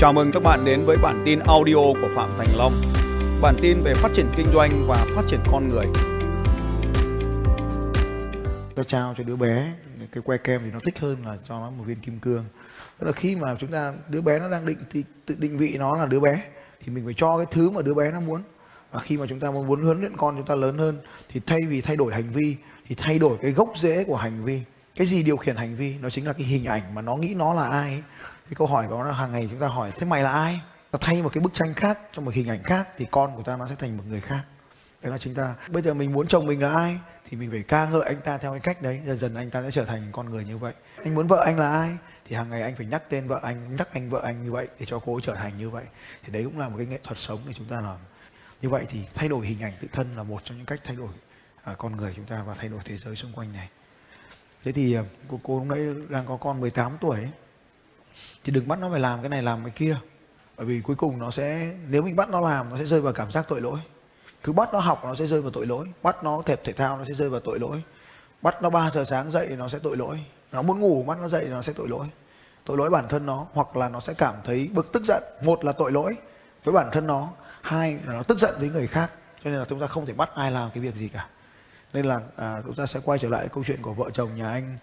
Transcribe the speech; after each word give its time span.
Chào 0.00 0.12
mừng 0.12 0.32
các 0.32 0.42
bạn 0.42 0.64
đến 0.64 0.84
với 0.84 0.96
bản 0.96 1.22
tin 1.26 1.38
audio 1.38 1.74
của 1.74 2.08
Phạm 2.14 2.30
Thành 2.38 2.48
Long. 2.56 2.72
Bản 3.42 3.54
tin 3.62 3.80
về 3.82 3.94
phát 3.94 4.12
triển 4.12 4.26
kinh 4.36 4.46
doanh 4.54 4.86
và 4.86 5.06
phát 5.16 5.22
triển 5.28 5.40
con 5.52 5.68
người. 5.68 5.86
Tôi 8.74 8.84
trao 8.84 9.14
cho 9.18 9.24
đứa 9.24 9.36
bé 9.36 9.72
cái 10.12 10.22
que 10.22 10.36
kem 10.36 10.60
thì 10.64 10.70
nó 10.72 10.78
thích 10.84 10.98
hơn 10.98 11.26
là 11.26 11.36
cho 11.48 11.58
nó 11.58 11.70
một 11.70 11.84
viên 11.86 12.00
kim 12.00 12.18
cương 12.18 12.44
tức 12.98 13.06
là 13.06 13.12
khi 13.12 13.36
mà 13.36 13.56
chúng 13.58 13.70
ta, 13.70 13.92
đứa 14.08 14.20
bé 14.20 14.38
nó 14.38 14.48
đang 14.48 14.66
định 14.66 14.78
thì 14.90 15.04
tự 15.26 15.36
định 15.38 15.58
vị 15.58 15.76
nó 15.78 15.96
là 15.96 16.06
đứa 16.06 16.20
bé, 16.20 16.42
thì 16.84 16.92
mình 16.92 17.04
phải 17.04 17.14
cho 17.16 17.36
cái 17.36 17.46
thứ 17.50 17.70
mà 17.70 17.82
đứa 17.82 17.94
bé 17.94 18.10
nó 18.12 18.20
muốn 18.20 18.42
và 18.92 19.00
khi 19.00 19.16
mà 19.16 19.26
chúng 19.28 19.40
ta 19.40 19.50
muốn 19.50 19.82
huấn 19.82 20.00
luyện 20.00 20.16
con 20.16 20.36
chúng 20.36 20.46
ta 20.46 20.54
lớn 20.54 20.78
hơn, 20.78 20.98
thì 21.28 21.40
thay 21.46 21.60
vì 21.68 21.80
thay 21.80 21.96
đổi 21.96 22.12
hành 22.12 22.30
vi, 22.30 22.56
thì 22.88 22.94
thay 22.98 23.18
đổi 23.18 23.38
cái 23.42 23.52
gốc 23.52 23.72
rễ 23.76 24.04
của 24.04 24.16
hành 24.16 24.44
vi 24.44 24.62
cái 24.96 25.06
gì 25.06 25.22
điều 25.22 25.36
khiển 25.36 25.56
hành 25.56 25.76
vi 25.76 25.96
nó 26.02 26.10
chính 26.10 26.26
là 26.26 26.32
cái 26.32 26.46
hình 26.46 26.64
ảnh 26.64 26.94
mà 26.94 27.02
nó 27.02 27.16
nghĩ 27.16 27.34
nó 27.34 27.54
là 27.54 27.68
ai 27.68 27.90
ấy 27.90 28.02
cái 28.50 28.54
câu 28.56 28.66
hỏi 28.66 28.86
đó 28.90 29.04
là 29.04 29.12
hàng 29.12 29.32
ngày 29.32 29.48
chúng 29.50 29.60
ta 29.60 29.66
hỏi 29.66 29.92
thế 29.96 30.06
mày 30.06 30.22
là 30.22 30.32
ai? 30.32 30.60
Ta 30.90 30.98
thay 31.02 31.22
một 31.22 31.30
cái 31.32 31.40
bức 31.40 31.54
tranh 31.54 31.74
khác 31.74 31.98
cho 32.12 32.22
một 32.22 32.34
hình 32.34 32.48
ảnh 32.48 32.62
khác 32.62 32.88
thì 32.96 33.06
con 33.10 33.36
của 33.36 33.42
ta 33.42 33.56
nó 33.56 33.68
sẽ 33.68 33.74
thành 33.78 33.96
một 33.96 34.02
người 34.08 34.20
khác. 34.20 34.42
Đấy 35.02 35.12
là 35.12 35.18
chúng 35.18 35.34
ta 35.34 35.54
bây 35.68 35.82
giờ 35.82 35.94
mình 35.94 36.12
muốn 36.12 36.26
chồng 36.26 36.46
mình 36.46 36.62
là 36.62 36.74
ai? 36.74 36.98
Thì 37.28 37.36
mình 37.36 37.50
phải 37.50 37.62
ca 37.68 37.86
ngợi 37.86 38.02
anh 38.02 38.20
ta 38.20 38.38
theo 38.38 38.52
cái 38.52 38.60
cách 38.60 38.82
đấy 38.82 39.00
dần 39.04 39.18
dần 39.18 39.34
anh 39.34 39.50
ta 39.50 39.62
sẽ 39.62 39.70
trở 39.70 39.84
thành 39.84 40.08
con 40.12 40.30
người 40.30 40.44
như 40.44 40.58
vậy. 40.58 40.72
Anh 41.04 41.14
muốn 41.14 41.26
vợ 41.26 41.42
anh 41.46 41.58
là 41.58 41.72
ai? 41.72 41.96
Thì 42.24 42.36
hàng 42.36 42.50
ngày 42.50 42.62
anh 42.62 42.76
phải 42.76 42.86
nhắc 42.86 43.02
tên 43.08 43.28
vợ 43.28 43.40
anh 43.42 43.76
nhắc 43.76 43.88
anh 43.92 44.10
vợ 44.10 44.20
anh 44.24 44.44
như 44.44 44.52
vậy 44.52 44.68
để 44.78 44.86
cho 44.86 44.98
cô 44.98 45.14
ấy 45.14 45.22
trở 45.22 45.34
thành 45.34 45.58
như 45.58 45.70
vậy. 45.70 45.84
Thì 46.24 46.32
đấy 46.32 46.44
cũng 46.44 46.58
là 46.58 46.68
một 46.68 46.76
cái 46.76 46.86
nghệ 46.86 46.98
thuật 47.04 47.18
sống 47.18 47.40
để 47.46 47.52
chúng 47.56 47.66
ta 47.66 47.80
làm. 47.80 47.98
Như 48.62 48.68
vậy 48.68 48.84
thì 48.88 49.00
thay 49.14 49.28
đổi 49.28 49.46
hình 49.46 49.62
ảnh 49.62 49.72
tự 49.80 49.88
thân 49.92 50.16
là 50.16 50.22
một 50.22 50.40
trong 50.44 50.56
những 50.56 50.66
cách 50.66 50.80
thay 50.84 50.96
đổi 50.96 51.12
à, 51.62 51.74
con 51.78 51.96
người 51.96 52.12
chúng 52.16 52.26
ta 52.26 52.42
và 52.46 52.54
thay 52.58 52.68
đổi 52.68 52.80
thế 52.84 52.96
giới 52.96 53.16
xung 53.16 53.32
quanh 53.32 53.52
này. 53.52 53.68
Thế 54.64 54.72
thì 54.72 54.94
à, 54.94 55.02
cô 55.28 55.40
cô 55.42 55.58
lúc 55.58 55.66
nãy 55.68 55.94
đang 56.08 56.26
có 56.26 56.36
con 56.36 56.60
18 56.60 56.92
tuổi 57.00 57.16
ấy, 57.16 57.30
thì 58.44 58.52
đừng 58.52 58.68
bắt 58.68 58.78
nó 58.78 58.90
phải 58.90 59.00
làm 59.00 59.22
cái 59.22 59.28
này 59.28 59.42
làm 59.42 59.62
cái 59.64 59.70
kia. 59.70 59.96
Bởi 60.56 60.66
vì 60.66 60.80
cuối 60.80 60.96
cùng 60.96 61.18
nó 61.18 61.30
sẽ 61.30 61.72
nếu 61.88 62.02
mình 62.02 62.16
bắt 62.16 62.28
nó 62.28 62.40
làm 62.40 62.70
nó 62.70 62.76
sẽ 62.76 62.84
rơi 62.84 63.00
vào 63.00 63.12
cảm 63.12 63.32
giác 63.32 63.48
tội 63.48 63.60
lỗi. 63.60 63.78
Cứ 64.42 64.52
bắt 64.52 64.72
nó 64.72 64.78
học 64.78 65.04
nó 65.04 65.14
sẽ 65.14 65.26
rơi 65.26 65.42
vào 65.42 65.50
tội 65.50 65.66
lỗi. 65.66 65.86
Bắt 66.02 66.24
nó 66.24 66.42
thể 66.46 66.56
thể 66.56 66.72
thao 66.72 66.98
nó 66.98 67.04
sẽ 67.04 67.14
rơi 67.14 67.30
vào 67.30 67.40
tội 67.40 67.58
lỗi. 67.58 67.82
Bắt 68.42 68.62
nó 68.62 68.70
3 68.70 68.90
giờ 68.90 69.04
sáng 69.04 69.30
dậy 69.30 69.46
thì 69.48 69.56
nó 69.56 69.68
sẽ 69.68 69.78
tội 69.78 69.96
lỗi. 69.96 70.24
Nó 70.52 70.62
muốn 70.62 70.80
ngủ 70.80 71.02
bắt 71.02 71.18
nó 71.20 71.28
dậy 71.28 71.44
thì 71.44 71.50
nó 71.50 71.62
sẽ 71.62 71.72
tội 71.76 71.88
lỗi. 71.88 72.06
Tội 72.64 72.76
lỗi 72.76 72.90
bản 72.90 73.08
thân 73.08 73.26
nó 73.26 73.46
hoặc 73.52 73.76
là 73.76 73.88
nó 73.88 74.00
sẽ 74.00 74.14
cảm 74.14 74.34
thấy 74.44 74.70
bực 74.72 74.92
tức 74.92 75.04
giận. 75.04 75.22
Một 75.42 75.64
là 75.64 75.72
tội 75.72 75.92
lỗi 75.92 76.16
với 76.64 76.74
bản 76.74 76.88
thân 76.92 77.06
nó. 77.06 77.28
Hai 77.60 77.98
là 78.06 78.14
nó 78.14 78.22
tức 78.22 78.38
giận 78.38 78.54
với 78.58 78.68
người 78.68 78.86
khác. 78.86 79.10
Cho 79.44 79.50
nên 79.50 79.58
là 79.58 79.64
chúng 79.68 79.80
ta 79.80 79.86
không 79.86 80.06
thể 80.06 80.12
bắt 80.12 80.30
ai 80.34 80.52
làm 80.52 80.70
cái 80.70 80.82
việc 80.82 80.94
gì 80.94 81.08
cả. 81.08 81.26
Nên 81.92 82.06
là 82.06 82.20
à, 82.36 82.62
chúng 82.66 82.74
ta 82.74 82.86
sẽ 82.86 83.00
quay 83.04 83.18
trở 83.18 83.28
lại 83.28 83.48
câu 83.52 83.64
chuyện 83.66 83.82
của 83.82 83.94
vợ 83.94 84.10
chồng 84.12 84.36
nhà 84.36 84.50
anh 84.50 84.78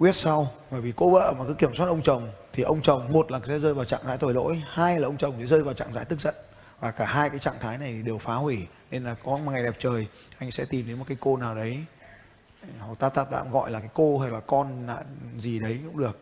quyết 0.00 0.16
sau. 0.16 0.48
Bởi 0.70 0.80
vì 0.80 0.92
cô 0.96 1.10
vợ 1.10 1.34
mà 1.38 1.44
cứ 1.48 1.54
kiểm 1.54 1.74
soát 1.74 1.86
ông 1.86 2.02
chồng, 2.02 2.30
thì 2.52 2.62
ông 2.62 2.82
chồng 2.82 3.12
một 3.12 3.30
là 3.30 3.40
sẽ 3.46 3.58
rơi 3.58 3.74
vào 3.74 3.84
trạng 3.84 4.04
thái 4.04 4.18
tội 4.18 4.34
lỗi, 4.34 4.62
hai 4.70 5.00
là 5.00 5.08
ông 5.08 5.16
chồng 5.16 5.34
sẽ 5.40 5.46
rơi 5.46 5.62
vào 5.62 5.74
trạng 5.74 5.92
thái 5.92 6.04
tức 6.04 6.20
giận. 6.20 6.34
Và 6.80 6.90
cả 6.90 7.04
hai 7.04 7.30
cái 7.30 7.38
trạng 7.38 7.58
thái 7.60 7.78
này 7.78 8.02
đều 8.02 8.18
phá 8.18 8.34
hủy, 8.34 8.66
nên 8.90 9.04
là 9.04 9.14
có 9.24 9.36
một 9.36 9.50
ngày 9.52 9.62
đẹp 9.62 9.74
trời, 9.78 10.06
anh 10.38 10.50
sẽ 10.50 10.64
tìm 10.64 10.88
đến 10.88 10.98
một 10.98 11.04
cái 11.08 11.16
cô 11.20 11.36
nào 11.36 11.54
đấy, 11.54 11.78
hoặc 12.78 12.98
ta 12.98 13.08
ta 13.08 13.24
tạm 13.24 13.52
gọi 13.52 13.70
là 13.70 13.80
cái 13.80 13.88
cô 13.94 14.18
hay 14.18 14.30
là 14.30 14.40
con 14.40 14.86
là 14.86 15.02
gì 15.38 15.58
đấy 15.58 15.80
cũng 15.84 15.98
được. 15.98 16.18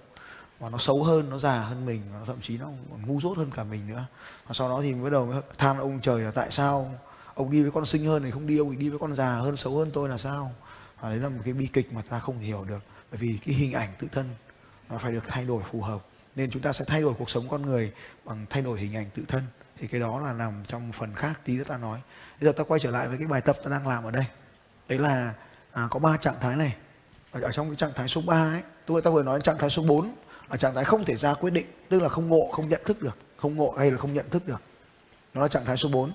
Và 0.58 0.68
nó 0.68 0.78
xấu 0.78 1.02
hơn, 1.02 1.30
nó 1.30 1.38
già 1.38 1.60
hơn 1.60 1.86
mình, 1.86 2.02
và 2.12 2.18
thậm 2.26 2.40
chí 2.42 2.58
nó 2.58 2.66
còn 2.90 3.06
ngu 3.06 3.20
dốt 3.20 3.38
hơn 3.38 3.50
cả 3.56 3.64
mình 3.64 3.88
nữa. 3.88 4.04
Và 4.46 4.54
sau 4.54 4.68
đó 4.68 4.80
thì 4.82 4.94
bắt 4.94 5.10
đầu 5.10 5.26
mới 5.26 5.42
than 5.58 5.78
ông 5.78 6.00
trời 6.00 6.20
là 6.22 6.30
tại 6.30 6.50
sao 6.50 6.94
ông 7.34 7.50
đi 7.50 7.62
với 7.62 7.70
con 7.70 7.86
xinh 7.86 8.06
hơn 8.06 8.22
thì 8.24 8.30
không 8.30 8.46
đi, 8.46 8.58
ông 8.58 8.78
đi 8.78 8.88
với 8.88 8.98
con 8.98 9.14
già 9.14 9.34
hơn, 9.34 9.56
xấu 9.56 9.76
hơn 9.76 9.90
tôi 9.94 10.08
là 10.08 10.18
sao? 10.18 10.52
Và 11.00 11.08
đấy 11.08 11.18
là 11.18 11.28
một 11.28 11.40
cái 11.44 11.54
bi 11.54 11.66
kịch 11.66 11.92
mà 11.92 12.02
ta 12.08 12.18
không 12.18 12.38
hiểu 12.38 12.64
được 12.64 12.80
bởi 13.10 13.18
vì 13.18 13.38
cái 13.46 13.54
hình 13.54 13.72
ảnh 13.72 13.88
tự 13.98 14.08
thân 14.12 14.28
nó 14.88 14.98
phải 14.98 15.12
được 15.12 15.24
thay 15.28 15.44
đổi 15.44 15.62
phù 15.70 15.82
hợp. 15.82 16.00
Nên 16.36 16.50
chúng 16.50 16.62
ta 16.62 16.72
sẽ 16.72 16.84
thay 16.84 17.00
đổi 17.00 17.14
cuộc 17.18 17.30
sống 17.30 17.48
con 17.48 17.62
người 17.62 17.92
bằng 18.24 18.46
thay 18.50 18.62
đổi 18.62 18.80
hình 18.80 18.96
ảnh 18.96 19.10
tự 19.14 19.22
thân. 19.28 19.42
Thì 19.78 19.86
cái 19.86 20.00
đó 20.00 20.20
là 20.20 20.32
nằm 20.32 20.62
trong 20.66 20.92
phần 20.92 21.14
khác 21.14 21.40
tí 21.44 21.56
nữa 21.56 21.64
ta 21.68 21.78
nói. 21.78 22.00
Bây 22.40 22.46
giờ 22.46 22.52
ta 22.52 22.64
quay 22.64 22.80
trở 22.80 22.90
lại 22.90 23.08
với 23.08 23.18
cái 23.18 23.26
bài 23.26 23.40
tập 23.40 23.56
ta 23.64 23.70
đang 23.70 23.88
làm 23.88 24.04
ở 24.04 24.10
đây. 24.10 24.24
Đấy 24.88 24.98
là 24.98 25.34
à, 25.72 25.88
có 25.90 25.98
ba 25.98 26.16
trạng 26.16 26.40
thái 26.40 26.56
này. 26.56 26.76
Ở, 27.32 27.40
ở 27.40 27.52
trong 27.52 27.68
cái 27.68 27.76
trạng 27.76 27.92
thái 27.94 28.08
số 28.08 28.20
3 28.20 28.36
ấy 28.36 28.62
tôi 28.86 29.02
ta 29.02 29.10
vừa 29.10 29.22
nói 29.22 29.40
trạng 29.40 29.58
thái 29.58 29.70
số 29.70 29.82
4 29.82 30.14
là 30.50 30.56
trạng 30.56 30.74
thái 30.74 30.84
không 30.84 31.04
thể 31.04 31.16
ra 31.16 31.34
quyết 31.34 31.50
định 31.50 31.66
tức 31.88 32.02
là 32.02 32.08
không 32.08 32.28
ngộ 32.28 32.48
không 32.52 32.68
nhận 32.68 32.80
thức 32.84 33.02
được 33.02 33.18
không 33.36 33.56
ngộ 33.56 33.74
hay 33.78 33.90
là 33.90 33.98
không 33.98 34.14
nhận 34.14 34.30
thức 34.30 34.46
được. 34.46 34.62
Nó 35.34 35.42
là 35.42 35.48
trạng 35.48 35.64
thái 35.64 35.76
số 35.76 35.88
4 35.88 36.12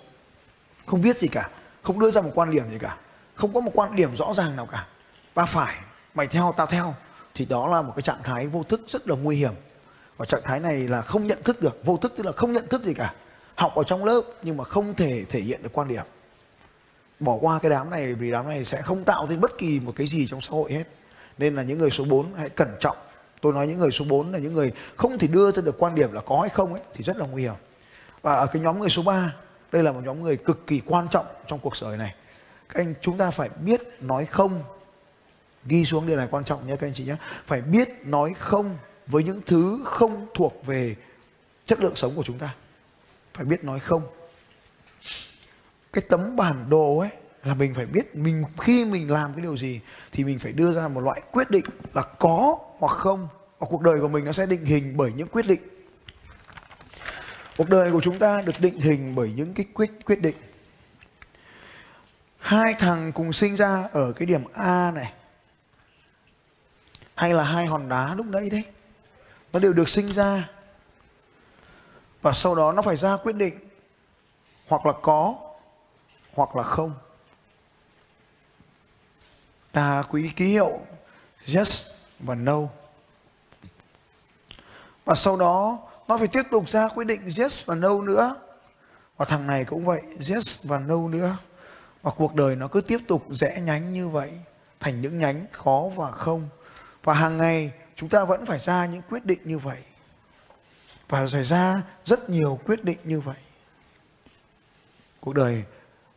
không 0.86 1.02
biết 1.02 1.18
gì 1.18 1.28
cả 1.28 1.50
không 1.82 2.00
đưa 2.00 2.12
ra 2.12 2.22
một 2.22 2.32
quan 2.36 2.52
điểm 2.52 2.72
gì 2.72 2.78
cả 2.80 2.98
không 3.36 3.54
có 3.54 3.60
một 3.60 3.72
quan 3.74 3.96
điểm 3.96 4.16
rõ 4.16 4.34
ràng 4.34 4.56
nào 4.56 4.66
cả. 4.66 4.88
Ta 5.34 5.46
phải 5.46 5.76
mày 6.14 6.28
theo, 6.28 6.54
tao 6.58 6.68
theo. 6.68 6.94
Thì 7.34 7.46
đó 7.46 7.68
là 7.68 7.82
một 7.82 7.94
cái 7.96 8.04
trạng 8.04 8.24
thái 8.24 8.48
vô 8.48 8.64
thức 8.64 8.82
rất 8.88 9.10
là 9.10 9.16
nguy 9.16 9.36
hiểm. 9.36 9.54
Và 10.18 10.26
trạng 10.26 10.42
thái 10.44 10.60
này 10.60 10.78
là 10.78 11.02
không 11.02 11.28
nhận 11.28 11.44
thức 11.44 11.62
được. 11.62 11.86
Vô 11.86 11.98
thức 11.98 12.14
tức 12.18 12.26
là 12.26 12.32
không 12.32 12.54
nhận 12.54 12.68
thức 12.68 12.84
gì 12.84 12.94
cả. 12.94 13.14
Học 13.56 13.76
ở 13.76 13.84
trong 13.84 14.06
lớp 14.06 14.22
nhưng 14.42 14.58
mà 14.58 14.64
không 14.64 14.94
thể 14.94 15.26
thể 15.30 15.40
hiện 15.40 15.64
được 15.64 15.70
quan 15.74 15.88
điểm. 15.88 16.04
Bỏ 17.20 17.38
qua 17.42 17.60
cái 17.60 17.70
đám 17.70 17.90
này 17.90 18.14
vì 18.14 18.32
đám 18.32 18.48
này 18.48 18.66
sẽ 18.66 18.82
không 18.82 19.04
tạo 19.04 19.28
nên 19.28 19.42
bất 19.42 19.58
kỳ 19.58 19.80
một 19.80 19.94
cái 19.96 20.08
gì 20.08 20.28
trong 20.32 20.42
xã 20.42 20.52
hội 20.52 20.74
hết. 20.74 20.84
Nên 21.38 21.56
là 21.56 21.64
những 21.64 21.78
người 21.78 21.90
số 21.90 22.06
4 22.06 22.34
hãy 22.34 22.50
cẩn 22.50 22.76
trọng. 22.80 22.98
Tôi 23.42 23.54
nói 23.54 23.68
những 23.68 23.80
người 23.80 23.92
số 23.92 24.06
4 24.06 24.32
là 24.32 24.40
những 24.40 24.54
người 24.54 24.72
không 24.96 25.18
thể 25.18 25.28
đưa 25.28 25.52
ra 25.52 25.62
được 25.62 25.76
quan 25.80 25.96
điểm 25.96 26.14
là 26.14 26.22
có 26.22 26.40
hay 26.42 26.50
không 26.50 26.74
ấy, 26.74 26.82
thì 26.94 27.04
rất 27.04 27.18
là 27.18 27.26
nguy 27.26 27.42
hiểm. 27.42 27.54
Và 28.22 28.36
ở 28.36 28.48
cái 28.48 28.62
nhóm 28.62 28.80
người 28.80 28.90
số 28.90 29.02
3 29.02 29.34
đây 29.72 29.84
là 29.84 29.92
một 29.92 30.02
nhóm 30.04 30.24
người 30.24 30.38
cực 30.38 30.68
kỳ 30.68 30.82
quan 30.86 31.08
trọng 31.08 31.26
trong 31.48 31.60
cuộc 31.60 31.74
đời 31.82 31.98
này. 31.98 32.16
Các 32.70 32.82
anh, 32.82 32.94
chúng 33.02 33.18
ta 33.18 33.32
phải 33.32 33.50
biết 33.66 33.82
nói 34.02 34.26
không 34.26 34.64
ghi 35.66 35.86
xuống 35.86 36.08
điều 36.08 36.18
này 36.18 36.28
quan 36.32 36.44
trọng 36.44 36.68
nhé 36.68 36.76
các 36.76 36.88
anh 36.88 36.94
chị 36.94 37.04
nhé. 37.04 37.16
Phải 37.46 37.62
biết 37.62 37.90
nói 38.04 38.34
không 38.40 38.78
với 39.08 39.24
những 39.24 39.42
thứ 39.46 39.80
không 39.86 40.28
thuộc 40.34 40.66
về 40.66 40.96
chất 41.66 41.80
lượng 41.80 41.96
sống 41.96 42.16
của 42.16 42.24
chúng 42.24 42.40
ta. 42.40 42.54
Phải 43.34 43.46
biết 43.46 43.64
nói 43.64 43.80
không. 43.80 44.02
Cái 45.94 46.04
tấm 46.10 46.36
bản 46.36 46.70
đồ 46.70 46.98
ấy 46.98 47.10
là 47.44 47.54
mình 47.54 47.74
phải 47.74 47.86
biết 47.86 48.16
mình 48.16 48.44
khi 48.62 48.86
mình 48.86 49.12
làm 49.12 49.34
cái 49.34 49.42
điều 49.42 49.58
gì 49.58 49.80
thì 50.12 50.24
mình 50.24 50.40
phải 50.40 50.52
đưa 50.52 50.74
ra 50.74 50.88
một 50.88 51.02
loại 51.02 51.22
quyết 51.32 51.52
định 51.52 51.66
là 51.94 52.02
có 52.20 52.58
hoặc 52.80 52.98
không. 52.98 53.28
Và 53.60 53.68
cuộc 53.70 53.82
đời 53.82 54.00
của 54.00 54.08
mình 54.08 54.26
nó 54.26 54.32
sẽ 54.32 54.46
định 54.46 54.66
hình 54.66 54.98
bởi 54.98 55.12
những 55.16 55.28
quyết 55.28 55.48
định. 55.48 55.62
Cuộc 57.58 57.70
đời 57.70 57.92
của 57.92 58.02
chúng 58.02 58.20
ta 58.20 58.42
được 58.42 58.60
định 58.60 58.80
hình 58.80 59.16
bởi 59.16 59.32
những 59.36 59.54
cái 59.54 59.66
quyết 59.74 59.92
quyết 60.06 60.22
định. 60.22 60.36
Hai 62.40 62.74
thằng 62.74 63.12
cùng 63.12 63.34
sinh 63.34 63.56
ra 63.56 63.90
ở 63.94 64.12
cái 64.12 64.26
điểm 64.26 64.44
A 64.54 64.92
này 64.92 65.14
hay 67.16 67.34
là 67.34 67.44
hai 67.44 67.66
hòn 67.66 67.90
đá 67.90 68.16
lúc 68.16 68.26
nãy 68.26 68.50
đấy. 68.50 68.64
Nó 69.54 69.60
đều 69.60 69.74
được 69.74 69.90
sinh 69.90 70.08
ra. 70.08 70.50
Và 72.22 72.32
sau 72.32 72.56
đó 72.56 72.72
nó 72.72 72.82
phải 72.82 72.98
ra 72.98 73.18
quyết 73.18 73.36
định 73.36 73.54
hoặc 74.68 74.86
là 74.86 74.94
có 75.02 75.36
hoặc 76.34 76.56
là 76.56 76.64
không. 76.64 76.94
Ta 79.72 80.04
quý 80.10 80.32
ký 80.36 80.46
hiệu 80.46 80.80
yes 81.56 81.86
và 82.20 82.36
no. 82.36 82.60
Và 85.06 85.16
sau 85.16 85.38
đó 85.38 85.80
nó 86.08 86.18
phải 86.18 86.28
tiếp 86.28 86.44
tục 86.52 86.70
ra 86.70 86.88
quyết 86.88 87.04
định 87.04 87.30
yes 87.40 87.66
và 87.66 87.76
no 87.76 88.02
nữa. 88.02 88.36
Và 89.18 89.26
thằng 89.26 89.48
này 89.48 89.66
cũng 89.66 89.86
vậy, 89.86 90.02
yes 90.30 90.60
và 90.64 90.80
no 90.80 91.08
nữa. 91.08 91.38
Và 92.02 92.12
cuộc 92.12 92.36
đời 92.36 92.56
nó 92.56 92.68
cứ 92.68 92.82
tiếp 92.82 93.00
tục 93.08 93.24
rẽ 93.30 93.60
nhánh 93.62 93.94
như 93.94 94.10
vậy, 94.10 94.32
thành 94.80 95.02
những 95.02 95.20
nhánh 95.20 95.46
khó 95.52 95.84
và 95.96 96.12
không 96.12 96.50
và 97.04 97.14
hàng 97.14 97.38
ngày 97.38 97.72
chúng 97.96 98.10
ta 98.10 98.26
vẫn 98.26 98.46
phải 98.46 98.60
ra 98.60 98.86
những 98.86 99.02
quyết 99.10 99.26
định 99.26 99.40
như 99.44 99.58
vậy 99.58 99.80
và 101.10 101.28
xảy 101.28 101.44
ra 101.44 101.82
rất 102.06 102.30
nhiều 102.30 102.60
quyết 102.66 102.84
định 102.84 102.98
như 103.04 103.20
vậy 103.20 103.36
cuộc 105.20 105.34
đời 105.34 105.64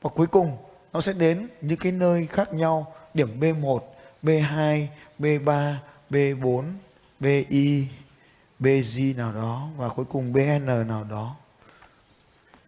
và 0.03 0.11
cuối 0.15 0.27
cùng 0.27 0.57
nó 0.93 1.01
sẽ 1.01 1.13
đến 1.13 1.49
những 1.61 1.79
cái 1.79 1.93
nơi 1.93 2.27
khác 2.27 2.53
nhau 2.53 2.95
điểm 3.15 3.41
B1, 3.41 3.81
B2, 4.23 4.87
B3, 5.19 5.75
B4, 6.10 6.65
BI, 7.21 7.89
BG 8.59 9.16
nào 9.16 9.33
đó 9.33 9.69
và 9.77 9.89
cuối 9.89 10.05
cùng 10.05 10.33
BN 10.33 10.66
nào 10.66 11.05
đó. 11.10 11.37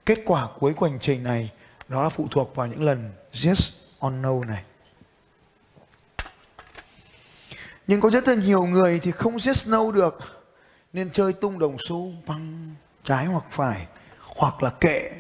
Kết 0.07 0.19
quả 0.27 0.49
cuối 0.59 0.75
của 0.75 0.87
hành 0.87 0.99
trình 1.01 1.23
này 1.23 1.53
nó 1.89 2.03
là 2.03 2.09
phụ 2.09 2.29
thuộc 2.31 2.57
vào 2.57 2.67
những 2.67 2.83
lần 2.83 3.13
yes 3.45 3.71
or 4.07 4.13
no 4.13 4.45
này. 4.45 4.65
Nhưng 7.89 8.01
có 8.01 8.11
rất 8.11 8.29
là 8.29 8.35
nhiều 8.35 8.63
người 8.63 9.01
thì 9.01 9.11
không 9.11 9.39
giết 9.39 9.53
snow 9.53 9.93
được. 9.93 10.19
Nên 10.93 11.11
chơi 11.11 11.33
tung 11.33 11.59
đồng 11.59 11.77
xu, 11.89 12.13
văng, 12.27 12.75
trái 13.05 13.27
hoặc 13.27 13.45
phải. 13.51 13.87
Hoặc 14.37 14.63
là 14.63 14.71
kệ, 14.71 15.11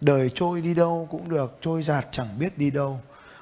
đời 0.00 0.30
trôi 0.34 0.60
đi 0.60 0.74
đâu 0.74 1.08
cũng 1.10 1.28
được, 1.28 1.58
trôi 1.60 1.82
giạt 1.82 2.06
chẳng 2.10 2.38
biết 2.38 2.58
đi 2.58 2.70
đâu. 2.70 3.00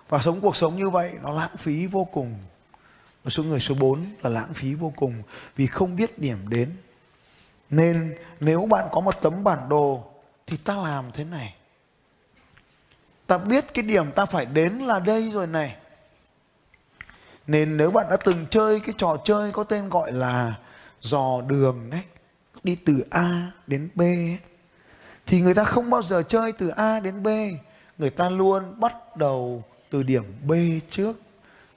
Và 0.09 0.19
sống 0.19 0.41
cuộc 0.41 0.57
sống 0.57 0.77
như 0.77 0.91
vậy, 0.91 1.13
nó 1.23 1.33
lãng 1.33 1.57
phí 1.59 1.87
vô 1.87 2.05
cùng. 2.05 2.35
Và 3.25 3.31
số 3.31 3.43
người 3.43 3.61
số 3.61 3.75
4 3.75 4.07
là 4.23 4.31
lãng 4.31 4.55
phí 4.55 4.75
vô 4.75 4.93
cùng 4.97 5.23
vì 5.57 5.67
không 5.67 5.97
biết 5.97 6.19
điểm 6.19 6.39
đến. 6.49 6.77
Nên 7.71 8.17
nếu 8.41 8.67
bạn 8.67 8.89
có 8.93 9.01
một 9.01 9.23
tấm 9.23 9.45
bản 9.45 9.69
đồ 9.69 10.05
thì 10.47 10.57
ta 10.57 10.77
làm 10.77 11.13
thế 11.13 11.25
này. 11.25 11.55
Ta 13.27 13.39
biết 13.39 13.75
cái 13.75 13.83
điểm 13.83 14.13
ta 14.13 14.27
phải 14.27 14.47
đến 14.47 14.73
là 14.73 15.01
đây 15.01 15.31
rồi 15.31 15.47
này 15.47 15.77
nên 17.49 17.77
nếu 17.77 17.91
bạn 17.91 18.07
đã 18.11 18.17
từng 18.17 18.47
chơi 18.51 18.81
cái 18.81 18.95
trò 18.99 19.17
chơi 19.25 19.53
có 19.53 19.65
tên 19.65 19.89
gọi 19.89 20.13
là 20.13 20.55
dò 21.01 21.41
đường 21.47 21.91
đấy 21.91 22.03
đi 22.63 22.77
từ 22.85 23.05
A 23.11 23.51
đến 23.67 23.89
B 23.95 24.03
thì 25.29 25.41
người 25.41 25.55
ta 25.55 25.65
không 25.65 25.91
bao 25.91 26.03
giờ 26.03 26.23
chơi 26.23 26.53
từ 26.53 26.69
A 26.69 27.01
đến 27.01 27.23
B, 27.23 27.29
người 27.99 28.11
ta 28.11 28.31
luôn 28.31 28.81
bắt 28.81 29.17
đầu 29.17 29.65
từ 29.91 30.03
điểm 30.03 30.25
B 30.47 30.53
trước. 30.91 31.13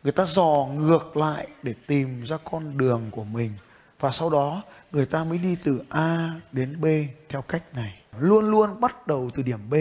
Người 0.03 0.11
ta 0.11 0.25
dò 0.25 0.67
ngược 0.75 1.17
lại 1.17 1.47
để 1.63 1.73
tìm 1.87 2.23
ra 2.23 2.37
con 2.51 2.77
đường 2.77 3.01
của 3.11 3.23
mình 3.23 3.51
và 3.99 4.11
sau 4.11 4.29
đó 4.29 4.61
người 4.91 5.05
ta 5.05 5.23
mới 5.23 5.37
đi 5.37 5.57
từ 5.63 5.81
A 5.89 6.29
đến 6.51 6.81
B 6.81 6.85
theo 7.29 7.41
cách 7.41 7.63
này. 7.75 8.01
Luôn 8.19 8.51
luôn 8.51 8.81
bắt 8.81 9.07
đầu 9.07 9.29
từ 9.35 9.43
điểm 9.43 9.69
B. 9.69 9.75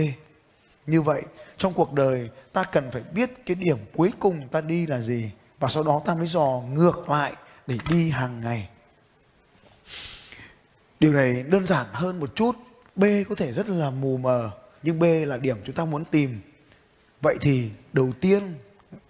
Như 0.87 1.03
vậy, 1.03 1.23
trong 1.57 1.73
cuộc 1.73 1.93
đời 1.93 2.31
ta 2.53 2.65
cần 2.65 2.91
phải 2.91 3.03
biết 3.15 3.47
cái 3.47 3.55
điểm 3.55 3.79
cuối 3.97 4.13
cùng 4.19 4.49
ta 4.49 4.61
đi 4.61 4.87
là 4.87 4.99
gì 4.99 5.31
và 5.61 5.69
sau 5.69 5.83
đó 5.83 6.03
ta 6.05 6.15
mới 6.15 6.27
dò 6.27 6.63
ngược 6.73 7.11
lại 7.11 7.33
để 7.67 7.79
đi 7.91 8.11
hàng 8.11 8.41
ngày. 8.41 8.69
Điều 11.01 11.13
này 11.13 11.43
đơn 11.43 11.67
giản 11.67 11.87
hơn 11.93 12.21
một 12.21 12.37
chút. 12.37 12.57
B 12.97 13.05
có 13.29 13.35
thể 13.35 13.53
rất 13.53 13.69
là 13.69 13.91
mù 13.91 14.17
mờ, 14.17 14.51
nhưng 14.83 14.99
B 14.99 15.05
là 15.27 15.37
điểm 15.37 15.57
chúng 15.65 15.75
ta 15.75 15.85
muốn 15.85 16.05
tìm. 16.05 16.41
Vậy 17.21 17.37
thì 17.41 17.71
đầu 17.93 18.13
tiên, 18.21 18.55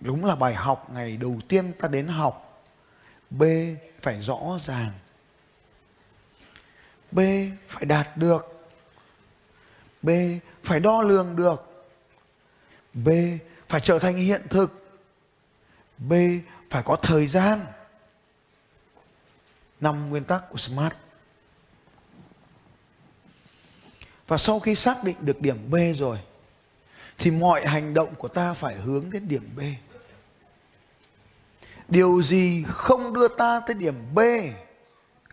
đúng 0.00 0.25
là 0.25 0.37
bài 0.37 0.55
học 0.55 0.91
ngày 0.94 1.17
đầu 1.17 1.38
tiên 1.49 1.73
ta 1.81 1.88
đến 1.88 2.06
học. 2.06 2.62
B 3.31 3.43
phải 4.00 4.20
rõ 4.20 4.38
ràng. 4.61 4.91
B 7.12 7.20
phải 7.69 7.85
đạt 7.85 8.17
được. 8.17 8.70
B 10.02 10.11
phải 10.64 10.81
đo 10.81 11.02
lường 11.02 11.37
được. 11.37 11.87
B 12.94 13.08
phải 13.69 13.81
trở 13.81 13.99
thành 13.99 14.17
hiện 14.17 14.43
thực. 14.50 14.80
B 16.08 16.12
phải 16.70 16.82
có 16.82 16.97
thời 16.97 17.26
gian. 17.26 17.61
Năm 19.81 20.11
nguyên 20.11 20.25
tắc 20.25 20.50
của 20.50 20.58
SMART. 20.58 20.93
Và 24.26 24.37
sau 24.37 24.61
khi 24.61 24.75
xác 24.75 25.05
định 25.05 25.17
được 25.20 25.41
điểm 25.41 25.70
B 25.70 25.75
rồi 25.97 26.19
thì 27.19 27.31
mọi 27.31 27.67
hành 27.67 27.94
động 27.94 28.14
của 28.14 28.29
ta 28.29 28.55
phải 28.55 28.75
hướng 28.75 29.11
đến 29.11 29.29
điểm 29.29 29.50
B. 29.56 29.61
Điều 31.88 32.23
gì 32.23 32.64
không 32.69 33.14
đưa 33.14 33.29
ta 33.29 33.61
tới 33.67 33.75
điểm 33.75 33.94
B, 34.14 34.19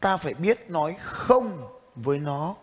ta 0.02 0.18
phải 0.18 0.34
biết 0.34 0.70
nói 0.70 0.96
không 1.00 1.78
với 1.96 2.20
nó. 2.20 2.56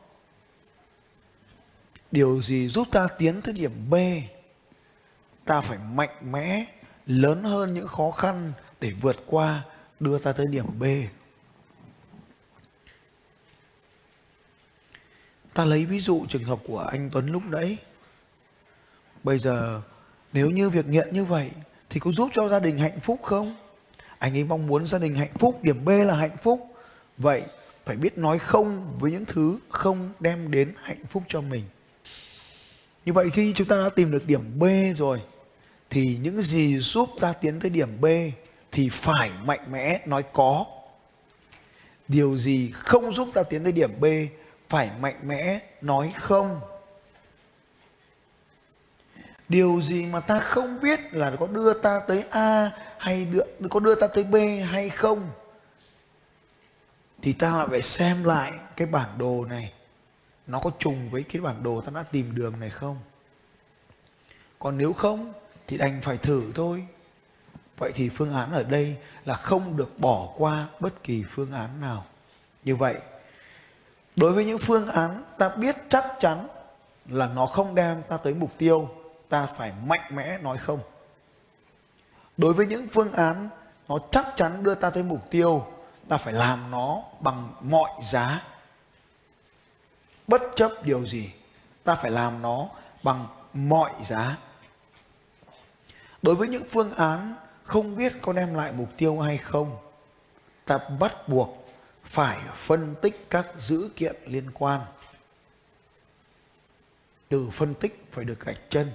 Điều 2.10 2.42
gì 2.42 2.68
giúp 2.68 2.88
ta 2.92 3.08
tiến 3.18 3.42
tới 3.42 3.54
điểm 3.54 3.90
B, 3.90 3.94
ta 5.44 5.60
phải 5.60 5.78
mạnh 5.78 6.32
mẽ, 6.32 6.64
lớn 7.06 7.44
hơn 7.44 7.74
những 7.74 7.86
khó 7.86 8.10
khăn 8.10 8.52
để 8.80 8.92
vượt 9.00 9.16
qua, 9.26 9.62
đưa 10.00 10.18
ta 10.18 10.32
tới 10.32 10.46
điểm 10.50 10.66
B. 10.78 10.84
Ta 15.54 15.64
lấy 15.64 15.84
ví 15.84 16.00
dụ 16.00 16.26
trường 16.28 16.44
hợp 16.44 16.58
của 16.66 16.78
anh 16.78 17.10
Tuấn 17.12 17.26
lúc 17.26 17.42
nãy. 17.46 17.76
Bây 19.22 19.38
giờ 19.38 19.82
nếu 20.32 20.50
như 20.50 20.70
việc 20.70 20.86
nghiện 20.86 21.14
như 21.14 21.24
vậy 21.24 21.50
thì 21.90 22.00
có 22.00 22.12
giúp 22.12 22.30
cho 22.34 22.48
gia 22.48 22.60
đình 22.60 22.78
hạnh 22.78 23.00
phúc 23.00 23.20
không? 23.22 23.56
Anh 24.18 24.36
ấy 24.36 24.44
mong 24.44 24.66
muốn 24.66 24.86
gia 24.86 24.98
đình 24.98 25.14
hạnh 25.14 25.32
phúc, 25.38 25.58
điểm 25.62 25.84
B 25.84 25.88
là 25.88 26.16
hạnh 26.16 26.36
phúc. 26.42 26.74
Vậy 27.18 27.42
phải 27.84 27.96
biết 27.96 28.18
nói 28.18 28.38
không 28.38 28.98
với 28.98 29.12
những 29.12 29.24
thứ 29.24 29.58
không 29.68 30.12
đem 30.20 30.50
đến 30.50 30.74
hạnh 30.82 31.06
phúc 31.10 31.22
cho 31.28 31.40
mình. 31.40 31.64
Như 33.04 33.12
vậy 33.12 33.30
khi 33.32 33.52
chúng 33.56 33.68
ta 33.68 33.76
đã 33.76 33.88
tìm 33.88 34.10
được 34.10 34.26
điểm 34.26 34.58
B 34.58 34.64
rồi 34.96 35.22
thì 35.90 36.18
những 36.22 36.42
gì 36.42 36.78
giúp 36.78 37.08
ta 37.20 37.32
tiến 37.32 37.60
tới 37.60 37.70
điểm 37.70 38.00
B 38.00 38.06
thì 38.72 38.88
phải 38.88 39.30
mạnh 39.44 39.72
mẽ 39.72 40.00
nói 40.06 40.22
có. 40.32 40.64
Điều 42.08 42.38
gì 42.38 42.70
không 42.70 43.12
giúp 43.12 43.28
ta 43.34 43.42
tiến 43.42 43.62
tới 43.62 43.72
điểm 43.72 43.90
B 44.00 44.04
phải 44.68 44.90
mạnh 45.00 45.16
mẽ 45.22 45.60
nói 45.80 46.12
không. 46.16 46.60
Điều 49.48 49.82
gì 49.82 50.06
mà 50.06 50.20
ta 50.20 50.40
không 50.40 50.80
biết 50.80 51.00
là 51.12 51.32
có 51.40 51.46
đưa 51.46 51.74
ta 51.74 52.00
tới 52.08 52.24
a 52.30 52.70
hay 52.98 53.24
đưa, 53.24 53.68
có 53.70 53.80
đưa 53.80 53.94
ta 53.94 54.06
tới 54.06 54.24
b 54.24 54.34
hay 54.70 54.88
không? 54.88 55.30
Thì 57.22 57.32
ta 57.32 57.56
lại 57.56 57.66
phải 57.70 57.82
xem 57.82 58.24
lại 58.24 58.52
cái 58.76 58.86
bản 58.86 59.18
đồ 59.18 59.44
này. 59.44 59.72
Nó 60.46 60.60
có 60.60 60.70
trùng 60.78 61.10
với 61.10 61.22
cái 61.22 61.42
bản 61.42 61.62
đồ 61.62 61.80
ta 61.80 61.92
đã 61.94 62.02
tìm 62.02 62.34
đường 62.34 62.60
này 62.60 62.70
không? 62.70 62.98
Còn 64.58 64.78
nếu 64.78 64.92
không 64.92 65.32
thì 65.66 65.78
đành 65.78 66.00
phải 66.02 66.18
thử 66.18 66.52
thôi. 66.54 66.86
Vậy 67.76 67.92
thì 67.94 68.08
phương 68.08 68.34
án 68.34 68.52
ở 68.52 68.62
đây 68.62 68.96
là 69.24 69.34
không 69.34 69.76
được 69.76 69.98
bỏ 69.98 70.28
qua 70.36 70.66
bất 70.80 71.02
kỳ 71.02 71.24
phương 71.30 71.52
án 71.52 71.80
nào. 71.80 72.04
Như 72.64 72.76
vậy, 72.76 72.94
đối 74.16 74.32
với 74.32 74.44
những 74.44 74.58
phương 74.58 74.86
án 74.86 75.24
ta 75.38 75.48
biết 75.48 75.76
chắc 75.88 76.04
chắn 76.20 76.48
là 77.08 77.26
nó 77.26 77.46
không 77.46 77.74
đem 77.74 78.02
ta 78.02 78.16
tới 78.16 78.34
mục 78.34 78.50
tiêu, 78.58 78.88
ta 79.28 79.46
phải 79.46 79.72
mạnh 79.86 80.16
mẽ 80.16 80.38
nói 80.38 80.56
không. 80.58 80.80
Đối 82.36 82.52
với 82.52 82.66
những 82.66 82.88
phương 82.88 83.12
án 83.12 83.48
nó 83.88 83.98
chắc 84.10 84.26
chắn 84.36 84.62
đưa 84.62 84.74
ta 84.74 84.90
tới 84.90 85.02
mục 85.02 85.30
tiêu, 85.30 85.66
ta 86.08 86.16
phải 86.16 86.32
làm 86.32 86.70
nó 86.70 87.02
bằng 87.20 87.52
mọi 87.60 87.90
giá. 88.10 88.42
Bất 90.26 90.42
chấp 90.56 90.72
điều 90.82 91.06
gì, 91.06 91.30
ta 91.84 91.94
phải 91.94 92.10
làm 92.10 92.42
nó 92.42 92.68
bằng 93.02 93.26
mọi 93.54 93.90
giá 94.02 94.36
đối 96.24 96.34
với 96.34 96.48
những 96.48 96.64
phương 96.70 96.94
án 96.94 97.34
không 97.64 97.96
biết 97.96 98.12
có 98.22 98.32
đem 98.32 98.54
lại 98.54 98.72
mục 98.72 98.88
tiêu 98.96 99.20
hay 99.20 99.38
không, 99.38 99.76
ta 100.64 100.78
bắt 101.00 101.28
buộc 101.28 101.68
phải 102.04 102.38
phân 102.54 102.94
tích 103.02 103.26
các 103.30 103.46
dữ 103.60 103.90
kiện 103.96 104.16
liên 104.26 104.50
quan. 104.54 104.80
Từ 107.28 107.50
phân 107.52 107.74
tích 107.74 108.04
phải 108.12 108.24
được 108.24 108.40
gạch 108.40 108.60
chân. 108.68 108.90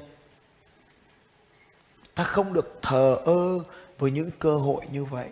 Ta 2.15 2.23
không 2.23 2.53
được 2.53 2.79
thờ 2.81 3.17
ơ 3.25 3.59
với 3.97 4.11
những 4.11 4.31
cơ 4.39 4.57
hội 4.57 4.85
như 4.91 5.05
vậy. 5.05 5.27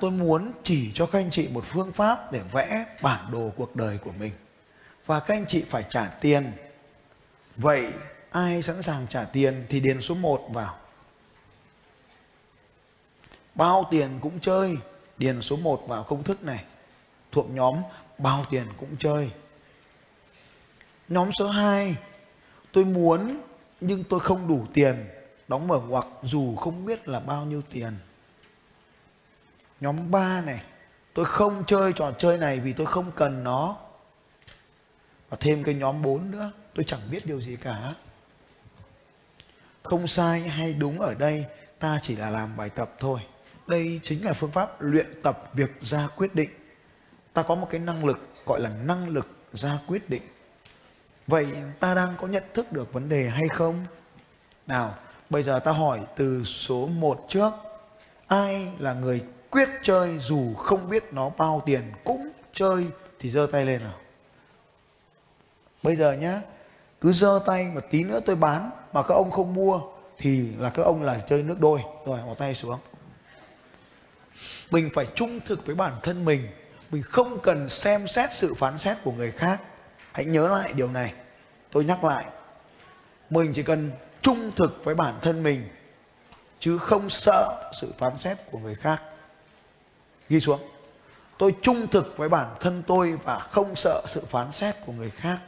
Tôi 0.00 0.10
muốn 0.10 0.52
chỉ 0.62 0.90
cho 0.94 1.06
các 1.06 1.18
anh 1.18 1.30
chị 1.30 1.48
một 1.48 1.64
phương 1.66 1.92
pháp 1.92 2.32
để 2.32 2.40
vẽ 2.52 2.86
bản 3.02 3.32
đồ 3.32 3.52
cuộc 3.56 3.76
đời 3.76 3.98
của 3.98 4.12
mình. 4.18 4.32
Và 5.06 5.20
các 5.20 5.34
anh 5.34 5.46
chị 5.48 5.64
phải 5.68 5.84
trả 5.88 6.06
tiền. 6.06 6.52
Vậy 7.56 7.92
ai 8.30 8.62
sẵn 8.62 8.82
sàng 8.82 9.06
trả 9.10 9.24
tiền 9.24 9.66
thì 9.68 9.80
điền 9.80 10.00
số 10.00 10.14
1 10.14 10.46
vào 10.52 10.78
bao 13.54 13.88
tiền 13.90 14.18
cũng 14.20 14.40
chơi 14.40 14.78
điền 15.18 15.42
số 15.42 15.56
1 15.56 15.84
vào 15.88 16.04
công 16.04 16.22
thức 16.22 16.42
này 16.42 16.64
thuộc 17.32 17.50
nhóm 17.50 17.76
bao 18.18 18.44
tiền 18.50 18.66
cũng 18.76 18.96
chơi. 18.98 19.30
Nhóm 21.08 21.32
số 21.32 21.48
2, 21.48 21.96
tôi 22.72 22.84
muốn 22.84 23.40
nhưng 23.80 24.04
tôi 24.04 24.20
không 24.20 24.48
đủ 24.48 24.66
tiền, 24.74 25.08
đóng 25.48 25.68
mở 25.68 25.80
ngoặc 25.80 26.06
dù 26.22 26.56
không 26.56 26.86
biết 26.86 27.08
là 27.08 27.20
bao 27.20 27.44
nhiêu 27.44 27.62
tiền. 27.70 27.92
Nhóm 29.80 30.10
3 30.10 30.40
này, 30.40 30.62
tôi 31.14 31.24
không 31.24 31.64
chơi 31.66 31.92
trò 31.92 32.12
chơi 32.18 32.38
này 32.38 32.60
vì 32.60 32.72
tôi 32.72 32.86
không 32.86 33.10
cần 33.16 33.44
nó. 33.44 33.76
Và 35.28 35.36
thêm 35.40 35.62
cái 35.62 35.74
nhóm 35.74 36.02
4 36.02 36.30
nữa, 36.30 36.50
tôi 36.74 36.84
chẳng 36.84 37.00
biết 37.10 37.26
điều 37.26 37.40
gì 37.40 37.56
cả. 37.56 37.94
Không 39.82 40.06
sai 40.06 40.40
hay 40.40 40.74
đúng 40.74 41.00
ở 41.00 41.14
đây, 41.14 41.44
ta 41.78 41.98
chỉ 42.02 42.16
là 42.16 42.30
làm 42.30 42.56
bài 42.56 42.70
tập 42.70 42.90
thôi. 42.98 43.20
Đây 43.66 44.00
chính 44.02 44.24
là 44.24 44.32
phương 44.32 44.50
pháp 44.50 44.82
luyện 44.82 45.06
tập 45.22 45.50
việc 45.52 45.70
ra 45.80 46.08
quyết 46.16 46.34
định. 46.34 46.50
Ta 47.32 47.42
có 47.42 47.54
một 47.54 47.66
cái 47.70 47.80
năng 47.80 48.04
lực 48.04 48.28
gọi 48.46 48.60
là 48.60 48.68
năng 48.68 49.08
lực 49.08 49.28
ra 49.52 49.78
quyết 49.86 50.10
định. 50.10 50.22
Vậy 51.26 51.46
ta 51.80 51.94
đang 51.94 52.14
có 52.20 52.26
nhận 52.26 52.42
thức 52.54 52.72
được 52.72 52.92
vấn 52.92 53.08
đề 53.08 53.28
hay 53.28 53.48
không? 53.48 53.86
Nào, 54.66 54.94
bây 55.30 55.42
giờ 55.42 55.58
ta 55.58 55.72
hỏi 55.72 56.00
từ 56.16 56.44
số 56.44 56.86
1 56.86 57.24
trước. 57.28 57.50
Ai 58.26 58.72
là 58.78 58.94
người 58.94 59.22
quyết 59.50 59.68
chơi 59.82 60.18
dù 60.18 60.54
không 60.54 60.88
biết 60.88 61.04
nó 61.12 61.30
bao 61.30 61.62
tiền 61.66 61.82
cũng 62.04 62.28
chơi? 62.52 62.86
Thì 63.18 63.30
giơ 63.30 63.46
tay 63.52 63.66
lên 63.66 63.82
nào. 63.82 63.98
Bây 65.82 65.96
giờ 65.96 66.12
nhá, 66.12 66.40
cứ 67.00 67.12
giơ 67.12 67.40
tay 67.46 67.70
mà 67.74 67.80
tí 67.80 68.04
nữa 68.04 68.20
tôi 68.26 68.36
bán 68.36 68.70
mà 68.92 69.02
các 69.02 69.14
ông 69.14 69.30
không 69.30 69.54
mua 69.54 69.80
thì 70.18 70.48
là 70.58 70.70
các 70.70 70.82
ông 70.82 71.02
là 71.02 71.20
chơi 71.28 71.42
nước 71.42 71.60
đôi. 71.60 71.80
Rồi 72.06 72.18
bỏ 72.26 72.34
tay 72.34 72.54
xuống 72.54 72.78
mình 74.70 74.90
phải 74.94 75.06
trung 75.14 75.40
thực 75.44 75.66
với 75.66 75.74
bản 75.74 75.94
thân 76.02 76.24
mình. 76.24 76.48
Mình 76.90 77.02
không 77.02 77.40
cần 77.40 77.68
xem 77.68 78.08
xét 78.08 78.32
sự 78.32 78.54
phán 78.54 78.78
xét 78.78 78.96
của 79.04 79.12
người 79.12 79.30
khác. 79.30 79.60
Hãy 80.12 80.24
nhớ 80.24 80.48
lại 80.48 80.72
điều 80.72 80.90
này. 80.90 81.12
Tôi 81.70 81.84
nhắc 81.84 82.04
lại, 82.04 82.24
mình 83.30 83.52
chỉ 83.54 83.62
cần 83.62 83.90
trung 84.22 84.50
thực 84.56 84.84
với 84.84 84.94
bản 84.94 85.14
thân 85.22 85.42
mình, 85.42 85.68
chứ 86.60 86.78
không 86.78 87.10
sợ 87.10 87.70
sự 87.80 87.92
phán 87.98 88.18
xét 88.18 88.38
của 88.50 88.58
người 88.58 88.74
khác. 88.74 89.02
Ghi 90.28 90.40
xuống. 90.40 90.60
Tôi 91.38 91.54
trung 91.62 91.86
thực 91.86 92.14
với 92.16 92.28
bản 92.28 92.56
thân 92.60 92.82
tôi 92.86 93.18
và 93.24 93.38
không 93.38 93.76
sợ 93.76 94.02
sự 94.06 94.22
phán 94.28 94.52
xét 94.52 94.74
của 94.86 94.92
người 94.92 95.10
khác 95.10 95.38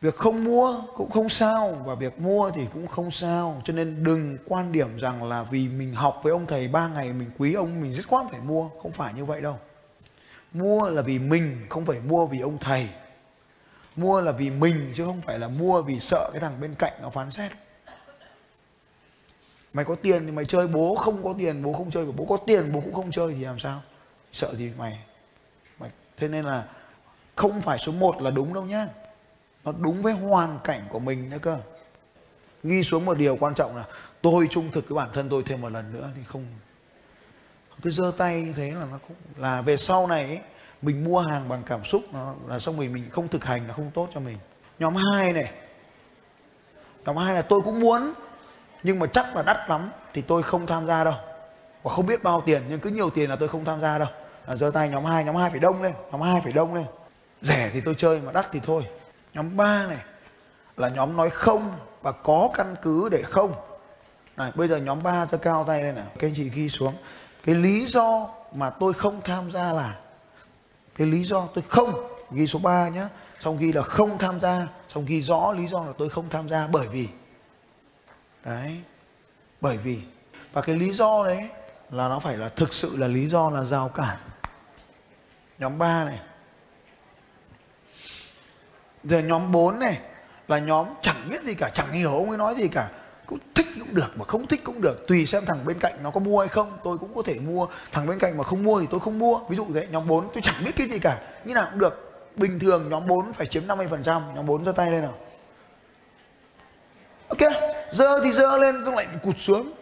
việc 0.00 0.16
không 0.16 0.44
mua 0.44 0.82
cũng 0.94 1.10
không 1.10 1.28
sao 1.28 1.82
và 1.84 1.94
việc 1.94 2.20
mua 2.20 2.50
thì 2.50 2.66
cũng 2.72 2.86
không 2.86 3.10
sao. 3.10 3.62
Cho 3.64 3.72
nên 3.72 4.04
đừng 4.04 4.38
quan 4.46 4.72
điểm 4.72 4.96
rằng 4.96 5.24
là 5.24 5.42
vì 5.42 5.68
mình 5.68 5.94
học 5.94 6.20
với 6.22 6.32
ông 6.32 6.46
thầy 6.46 6.68
ba 6.68 6.88
ngày 6.88 7.12
mình 7.12 7.30
quý 7.38 7.54
ông, 7.54 7.80
mình 7.80 7.94
rất 7.94 8.08
khoát 8.08 8.26
phải 8.30 8.40
mua. 8.40 8.68
Không 8.82 8.92
phải 8.92 9.14
như 9.14 9.24
vậy 9.24 9.40
đâu. 9.40 9.58
Mua 10.52 10.88
là 10.88 11.02
vì 11.02 11.18
mình, 11.18 11.66
không 11.68 11.86
phải 11.86 12.00
mua 12.00 12.26
vì 12.26 12.40
ông 12.40 12.58
thầy. 12.58 12.88
Mua 13.96 14.20
là 14.20 14.32
vì 14.32 14.50
mình 14.50 14.92
chứ 14.96 15.04
không 15.04 15.20
phải 15.26 15.38
là 15.38 15.48
mua 15.48 15.82
vì 15.82 16.00
sợ 16.00 16.30
cái 16.32 16.40
thằng 16.40 16.60
bên 16.60 16.74
cạnh 16.74 16.92
nó 17.02 17.10
phán 17.10 17.30
xét. 17.30 17.52
Mày 19.72 19.84
có 19.84 19.94
tiền 19.94 20.26
thì 20.26 20.30
mày 20.30 20.44
chơi, 20.44 20.68
bố 20.68 20.94
không 20.94 21.24
có 21.24 21.34
tiền, 21.38 21.62
bố 21.62 21.72
không 21.72 21.90
chơi, 21.90 22.04
bố 22.04 22.24
có 22.24 22.36
tiền, 22.36 22.72
bố 22.72 22.80
cũng 22.80 22.94
không 22.94 23.10
chơi 23.12 23.34
thì 23.34 23.44
làm 23.44 23.58
sao? 23.58 23.82
Sợ 24.32 24.54
gì 24.54 24.72
mày? 24.78 24.98
Mày, 25.78 25.90
thế 26.16 26.28
nên 26.28 26.44
là 26.44 26.64
không 27.36 27.60
phải 27.60 27.78
số 27.78 27.92
1 27.92 28.22
là 28.22 28.30
đúng 28.30 28.54
đâu 28.54 28.64
nhá 28.64 28.88
nó 29.64 29.72
đúng 29.78 30.02
với 30.02 30.12
hoàn 30.12 30.58
cảnh 30.64 30.82
của 30.90 30.98
mình 30.98 31.30
nữa 31.30 31.38
cơ. 31.42 31.58
Ghi 32.62 32.82
xuống 32.82 33.04
một 33.04 33.18
điều 33.18 33.36
quan 33.36 33.54
trọng 33.54 33.76
là 33.76 33.84
tôi 34.22 34.48
trung 34.50 34.70
thực 34.70 34.88
với 34.88 34.96
bản 34.96 35.08
thân 35.12 35.28
tôi 35.28 35.42
thêm 35.46 35.60
một 35.60 35.68
lần 35.68 35.92
nữa 35.92 36.10
thì 36.16 36.22
không 36.26 36.46
cứ 37.82 37.90
giơ 37.90 38.12
tay 38.16 38.42
như 38.42 38.52
thế 38.52 38.70
là 38.70 38.86
nó 38.90 38.98
không 39.08 39.16
là 39.36 39.62
về 39.62 39.76
sau 39.76 40.06
này 40.06 40.24
ấy, 40.24 40.40
mình 40.82 41.04
mua 41.04 41.20
hàng 41.20 41.48
bằng 41.48 41.62
cảm 41.66 41.84
xúc 41.84 42.02
nó 42.12 42.34
là 42.46 42.58
xong 42.58 42.76
mình 42.76 42.92
mình 42.92 43.10
không 43.10 43.28
thực 43.28 43.44
hành 43.44 43.68
là 43.68 43.74
không 43.74 43.90
tốt 43.94 44.08
cho 44.14 44.20
mình. 44.20 44.38
Nhóm 44.78 44.94
2 45.14 45.32
này 45.32 45.52
nhóm 47.04 47.16
2 47.16 47.34
là 47.34 47.42
tôi 47.42 47.60
cũng 47.60 47.80
muốn 47.80 48.12
nhưng 48.82 48.98
mà 48.98 49.06
chắc 49.06 49.36
là 49.36 49.42
đắt 49.42 49.68
lắm 49.68 49.90
thì 50.12 50.22
tôi 50.22 50.42
không 50.42 50.66
tham 50.66 50.86
gia 50.86 51.04
đâu. 51.04 51.14
Và 51.82 51.94
không 51.94 52.06
biết 52.06 52.22
bao 52.22 52.42
tiền 52.46 52.62
nhưng 52.68 52.80
cứ 52.80 52.90
nhiều 52.90 53.10
tiền 53.10 53.30
là 53.30 53.36
tôi 53.36 53.48
không 53.48 53.64
tham 53.64 53.80
gia 53.80 53.98
đâu. 53.98 54.08
Là 54.46 54.56
giơ 54.56 54.70
tay 54.74 54.88
nhóm 54.88 55.04
2 55.04 55.24
nhóm 55.24 55.36
2 55.36 55.50
phải 55.50 55.60
đông 55.60 55.82
lên 55.82 55.94
nhóm 56.12 56.20
2 56.20 56.40
phải 56.40 56.52
đông 56.52 56.74
lên. 56.74 56.84
Rẻ 57.42 57.70
thì 57.72 57.80
tôi 57.80 57.94
chơi 57.98 58.20
mà 58.20 58.32
đắt 58.32 58.46
thì 58.52 58.60
thôi 58.64 58.86
nhóm 59.34 59.56
3 59.56 59.86
này 59.86 60.04
là 60.76 60.88
nhóm 60.88 61.16
nói 61.16 61.30
không 61.30 61.78
và 62.02 62.12
có 62.12 62.50
căn 62.54 62.76
cứ 62.82 63.08
để 63.08 63.22
không. 63.22 63.54
Này, 64.36 64.52
bây 64.54 64.68
giờ 64.68 64.76
nhóm 64.76 65.02
3 65.02 65.26
giơ 65.26 65.38
cao 65.38 65.64
tay 65.64 65.82
lên 65.82 65.94
nào 65.94 66.06
các 66.18 66.28
anh 66.28 66.34
chị 66.36 66.50
ghi 66.50 66.68
xuống. 66.68 66.94
Cái 67.44 67.54
lý 67.54 67.86
do 67.86 68.28
mà 68.52 68.70
tôi 68.70 68.92
không 68.92 69.20
tham 69.24 69.52
gia 69.52 69.72
là 69.72 69.98
cái 70.94 71.06
lý 71.06 71.24
do 71.24 71.48
tôi 71.54 71.64
không 71.68 72.08
ghi 72.30 72.46
số 72.46 72.58
3 72.58 72.88
nhé 72.88 73.06
xong 73.40 73.58
ghi 73.58 73.72
là 73.72 73.82
không 73.82 74.18
tham 74.18 74.40
gia 74.40 74.66
xong 74.88 75.04
ghi 75.04 75.22
rõ 75.22 75.52
lý 75.52 75.66
do 75.66 75.84
là 75.84 75.92
tôi 75.98 76.08
không 76.08 76.28
tham 76.28 76.48
gia 76.48 76.66
bởi 76.66 76.88
vì. 76.88 77.08
Đấy 78.44 78.80
bởi 79.60 79.76
vì. 79.76 80.00
Và 80.52 80.62
cái 80.62 80.76
lý 80.76 80.92
do 80.92 81.24
đấy 81.24 81.48
là 81.90 82.08
nó 82.08 82.18
phải 82.18 82.36
là 82.36 82.48
thực 82.48 82.74
sự 82.74 82.96
là 82.96 83.06
lý 83.06 83.28
do 83.28 83.50
là 83.50 83.64
rào 83.64 83.88
cản. 83.88 84.16
Nhóm 85.58 85.78
3 85.78 86.04
này 86.04 86.18
rồi 89.04 89.22
nhóm 89.22 89.52
4 89.52 89.78
này 89.78 89.98
là 90.48 90.58
nhóm 90.58 90.86
chẳng 91.02 91.28
biết 91.30 91.44
gì 91.44 91.54
cả, 91.54 91.70
chẳng 91.74 91.92
hiểu 91.92 92.14
ông 92.14 92.28
ấy 92.28 92.38
nói 92.38 92.54
gì 92.54 92.68
cả. 92.68 92.88
Cũng 93.26 93.38
thích 93.54 93.66
cũng 93.80 93.94
được 93.94 94.12
mà 94.16 94.24
không 94.24 94.46
thích 94.46 94.60
cũng 94.64 94.80
được, 94.80 95.06
tùy 95.08 95.26
xem 95.26 95.44
thằng 95.46 95.58
bên 95.64 95.78
cạnh 95.78 95.92
nó 96.02 96.10
có 96.10 96.20
mua 96.20 96.38
hay 96.38 96.48
không, 96.48 96.78
tôi 96.84 96.98
cũng 96.98 97.14
có 97.14 97.22
thể 97.22 97.34
mua. 97.34 97.66
Thằng 97.92 98.06
bên 98.06 98.18
cạnh 98.18 98.38
mà 98.38 98.44
không 98.44 98.62
mua 98.62 98.80
thì 98.80 98.86
tôi 98.90 99.00
không 99.00 99.18
mua. 99.18 99.40
Ví 99.48 99.56
dụ 99.56 99.66
thế, 99.74 99.86
nhóm 99.90 100.08
4 100.08 100.28
tôi 100.32 100.42
chẳng 100.42 100.64
biết 100.64 100.72
cái 100.76 100.88
gì 100.88 100.98
cả. 100.98 101.18
Như 101.44 101.54
nào 101.54 101.66
cũng 101.70 101.78
được. 101.78 102.06
Bình 102.36 102.58
thường 102.58 102.90
nhóm 102.90 103.06
4 103.06 103.32
phải 103.32 103.46
chiếm 103.46 103.66
50 103.66 103.86
phần 103.90 104.02
trăm. 104.02 104.22
Nhóm 104.34 104.46
4 104.46 104.64
giơ 104.64 104.72
tay 104.72 104.90
lên 104.90 105.02
nào. 105.02 105.14
Ok, 107.28 107.52
dơ 107.92 108.20
thì 108.24 108.32
dơ 108.32 108.58
lên 108.58 108.82
xong 108.84 108.94
lại 108.94 109.06
cụt 109.22 109.34
xuống. 109.38 109.72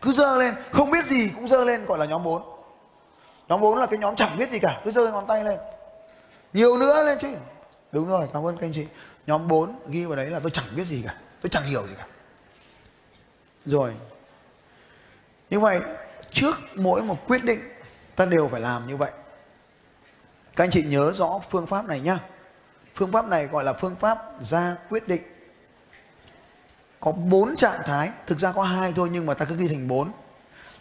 Cứ 0.00 0.12
dơ 0.12 0.36
lên, 0.36 0.54
không 0.72 0.90
biết 0.90 1.06
gì 1.06 1.30
cũng 1.34 1.48
dơ 1.48 1.64
lên, 1.64 1.86
gọi 1.86 1.98
là 1.98 2.04
nhóm 2.04 2.24
4 2.24 2.42
nhóm 3.48 3.60
4 3.60 3.78
là 3.78 3.86
cái 3.86 3.98
nhóm 3.98 4.16
chẳng 4.16 4.36
biết 4.36 4.50
gì 4.50 4.58
cả, 4.58 4.80
cứ 4.84 4.90
dơ 4.90 5.12
ngón 5.12 5.26
tay 5.26 5.44
lên. 5.44 5.58
Nhiều 6.52 6.78
nữa 6.78 7.02
lên 7.02 7.18
chứ 7.18 7.28
đúng 7.94 8.08
rồi, 8.08 8.28
cảm 8.32 8.46
ơn 8.46 8.56
các 8.56 8.66
anh 8.66 8.72
chị. 8.72 8.86
Nhóm 9.26 9.48
4 9.48 9.78
ghi 9.88 10.04
vào 10.04 10.16
đấy 10.16 10.26
là 10.26 10.40
tôi 10.40 10.50
chẳng 10.50 10.64
biết 10.76 10.84
gì 10.84 11.02
cả. 11.06 11.14
Tôi 11.40 11.50
chẳng 11.50 11.64
hiểu 11.64 11.86
gì 11.86 11.92
cả. 11.98 12.06
Rồi. 13.66 13.92
Như 15.50 15.60
vậy, 15.60 15.80
trước 16.30 16.54
mỗi 16.74 17.02
một 17.02 17.26
quyết 17.26 17.44
định, 17.44 17.60
ta 18.16 18.26
đều 18.26 18.48
phải 18.48 18.60
làm 18.60 18.88
như 18.88 18.96
vậy. 18.96 19.10
Các 20.56 20.64
anh 20.64 20.70
chị 20.70 20.82
nhớ 20.82 21.12
rõ 21.12 21.40
phương 21.50 21.66
pháp 21.66 21.86
này 21.86 22.00
nhá. 22.00 22.18
Phương 22.94 23.12
pháp 23.12 23.28
này 23.28 23.46
gọi 23.46 23.64
là 23.64 23.72
phương 23.72 23.96
pháp 23.96 24.18
ra 24.40 24.76
quyết 24.88 25.08
định. 25.08 25.22
Có 27.00 27.12
bốn 27.12 27.56
trạng 27.56 27.80
thái, 27.84 28.10
thực 28.26 28.38
ra 28.38 28.52
có 28.52 28.62
hai 28.62 28.92
thôi 28.96 29.08
nhưng 29.12 29.26
mà 29.26 29.34
ta 29.34 29.44
cứ 29.44 29.56
ghi 29.56 29.68
thành 29.68 29.88
bốn. 29.88 30.12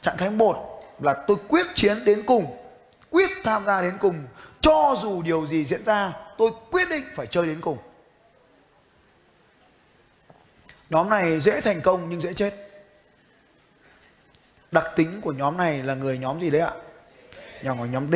Trạng 0.02 0.18
thái 0.18 0.30
một 0.30 0.84
là 1.00 1.14
tôi 1.28 1.38
quyết 1.48 1.68
chiến 1.76 2.06
đến 2.06 2.24
cùng, 2.26 2.58
quyết 3.10 3.30
tham 3.44 3.66
gia 3.66 3.82
đến 3.82 3.98
cùng, 4.02 4.28
cho 4.62 4.96
dù 5.02 5.22
điều 5.22 5.48
gì 5.48 5.66
diễn 5.66 5.86
ra 5.86 6.23
tôi 6.38 6.52
quyết 6.72 6.90
định 6.90 7.04
phải 7.16 7.28
chơi 7.28 7.46
đến 7.46 7.62
cùng. 7.62 7.78
Nhóm 10.90 11.10
này 11.10 11.40
dễ 11.40 11.62
thành 11.62 11.82
công 11.82 12.10
nhưng 12.10 12.22
dễ 12.22 12.34
chết. 12.34 12.54
Đặc 14.72 14.86
tính 14.96 15.22
của 15.22 15.32
nhóm 15.32 15.58
này 15.58 15.84
là 15.84 15.96
người 15.96 16.18
nhóm 16.18 16.42
gì 16.42 16.50
đấy 16.50 16.62
ạ? 16.62 16.74
Nhóm 17.64 17.78
của 17.78 17.86
nhóm 17.86 18.12
D, 18.12 18.16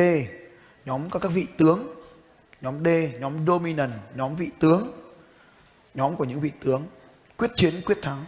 nhóm 0.84 1.10
các 1.10 1.18
các 1.22 1.32
vị 1.34 1.46
tướng. 1.58 1.94
Nhóm 2.60 2.84
D, 2.84 2.88
nhóm 3.20 3.46
dominant, 3.46 3.92
nhóm 4.14 4.36
vị 4.36 4.50
tướng. 4.60 4.92
Nhóm 5.94 6.16
của 6.16 6.24
những 6.24 6.40
vị 6.40 6.50
tướng, 6.64 6.86
quyết 7.36 7.50
chiến, 7.54 7.82
quyết 7.86 7.98
thắng. 8.02 8.24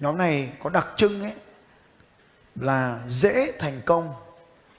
Nhóm 0.00 0.18
này 0.18 0.52
có 0.62 0.70
đặc 0.70 0.86
trưng 0.96 1.22
ấy 1.22 1.32
là 2.54 3.00
dễ 3.08 3.52
thành 3.58 3.80
công 3.84 4.14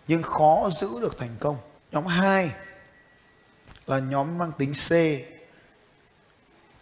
nhưng 0.07 0.23
khó 0.23 0.69
giữ 0.81 0.87
được 1.01 1.17
thành 1.17 1.35
công. 1.39 1.57
Nhóm 1.91 2.05
2 2.05 2.51
là 3.87 3.99
nhóm 3.99 4.37
mang 4.37 4.51
tính 4.57 4.73
C. 4.73 4.91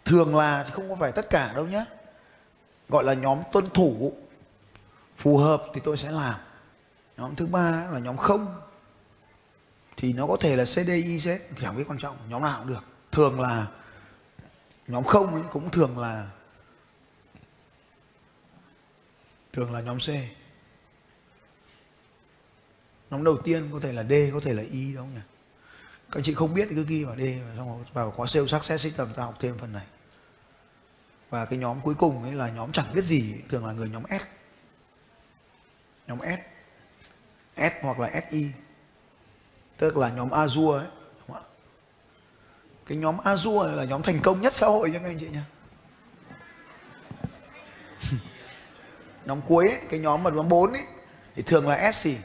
Thường 0.04 0.36
là 0.36 0.64
không 0.72 0.88
có 0.88 0.96
phải 0.96 1.12
tất 1.12 1.30
cả 1.30 1.52
đâu 1.52 1.66
nhé 1.66 1.84
gọi 2.90 3.04
là 3.04 3.14
nhóm 3.14 3.42
tuân 3.52 3.70
thủ, 3.70 4.12
phù 5.16 5.36
hợp 5.38 5.62
thì 5.74 5.80
tôi 5.84 5.96
sẽ 5.96 6.10
làm. 6.10 6.34
Nhóm 7.16 7.36
thứ 7.36 7.46
ba 7.46 7.88
là 7.90 7.98
nhóm 7.98 8.16
không, 8.16 8.60
thì 9.96 10.12
nó 10.12 10.26
có 10.26 10.36
thể 10.40 10.56
là 10.56 10.64
CDI 10.64 11.20
sẽ 11.20 11.38
chẳng 11.60 11.76
biết 11.76 11.84
quan 11.88 11.98
trọng, 11.98 12.16
nhóm 12.28 12.42
nào 12.42 12.58
cũng 12.58 12.68
được. 12.68 12.84
Thường 13.12 13.40
là 13.40 13.66
nhóm 14.86 15.04
không 15.04 15.34
ấy, 15.34 15.42
cũng 15.52 15.70
thường 15.70 15.98
là 15.98 16.30
thường 19.52 19.72
là 19.72 19.80
nhóm 19.80 19.98
C. 19.98 20.08
Nhóm 23.10 23.24
đầu 23.24 23.38
tiên 23.44 23.68
có 23.72 23.80
thể 23.82 23.92
là 23.92 24.02
D, 24.02 24.12
có 24.32 24.40
thể 24.40 24.54
là 24.54 24.62
Y 24.62 24.92
đúng 24.92 24.96
không 24.96 25.14
nhỉ? 25.14 25.20
Các 26.10 26.18
anh 26.18 26.24
chị 26.24 26.34
không 26.34 26.54
biết 26.54 26.66
thì 26.70 26.76
cứ 26.76 26.84
ghi 26.84 27.04
vào 27.04 27.16
đi 27.16 27.38
xong 27.56 27.84
vào 27.92 28.10
khóa 28.10 28.26
sale 28.26 28.46
success 28.46 28.84
system 28.84 29.14
ta 29.14 29.22
học 29.22 29.34
thêm 29.40 29.58
phần 29.58 29.72
này. 29.72 29.86
Và 31.30 31.44
cái 31.44 31.58
nhóm 31.58 31.80
cuối 31.80 31.94
cùng 31.94 32.22
ấy 32.22 32.32
là 32.34 32.48
nhóm 32.48 32.72
chẳng 32.72 32.86
biết 32.94 33.04
gì 33.04 33.34
thường 33.48 33.66
là 33.66 33.72
người 33.72 33.88
nhóm 33.88 34.02
S. 34.10 34.22
Nhóm 36.06 36.18
S. 36.18 36.38
S 37.56 37.72
hoặc 37.82 37.98
là 37.98 38.20
SI 38.30 38.52
tức 39.76 39.96
là 39.96 40.10
nhóm 40.10 40.28
Azure 40.28 40.72
ấy 40.72 40.86
đúng 41.28 41.36
không? 41.36 41.44
cái 42.86 42.98
nhóm 42.98 43.16
Azure 43.16 43.76
là 43.76 43.84
nhóm 43.84 44.02
thành 44.02 44.20
công 44.22 44.40
nhất 44.40 44.54
xã 44.54 44.66
hội 44.66 44.90
cho 44.92 44.98
các 44.98 45.04
anh 45.04 45.18
chị 45.18 45.28
nhé 45.28 45.40
nhóm 49.24 49.40
cuối 49.42 49.68
ấy, 49.68 49.80
cái 49.90 50.00
nhóm 50.00 50.22
mà 50.22 50.30
nhóm 50.30 50.48
4 50.48 50.72
ấy 50.72 50.84
thì 51.34 51.42
thường 51.42 51.68
là 51.68 51.92
S 51.92 52.04
gì? 52.04 52.18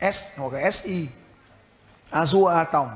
S 0.00 0.22
hoặc 0.36 0.52
là 0.52 0.70
SI 0.70 1.08
Azure 2.10 2.46
A 2.46 2.64
Tổng. 2.64 2.88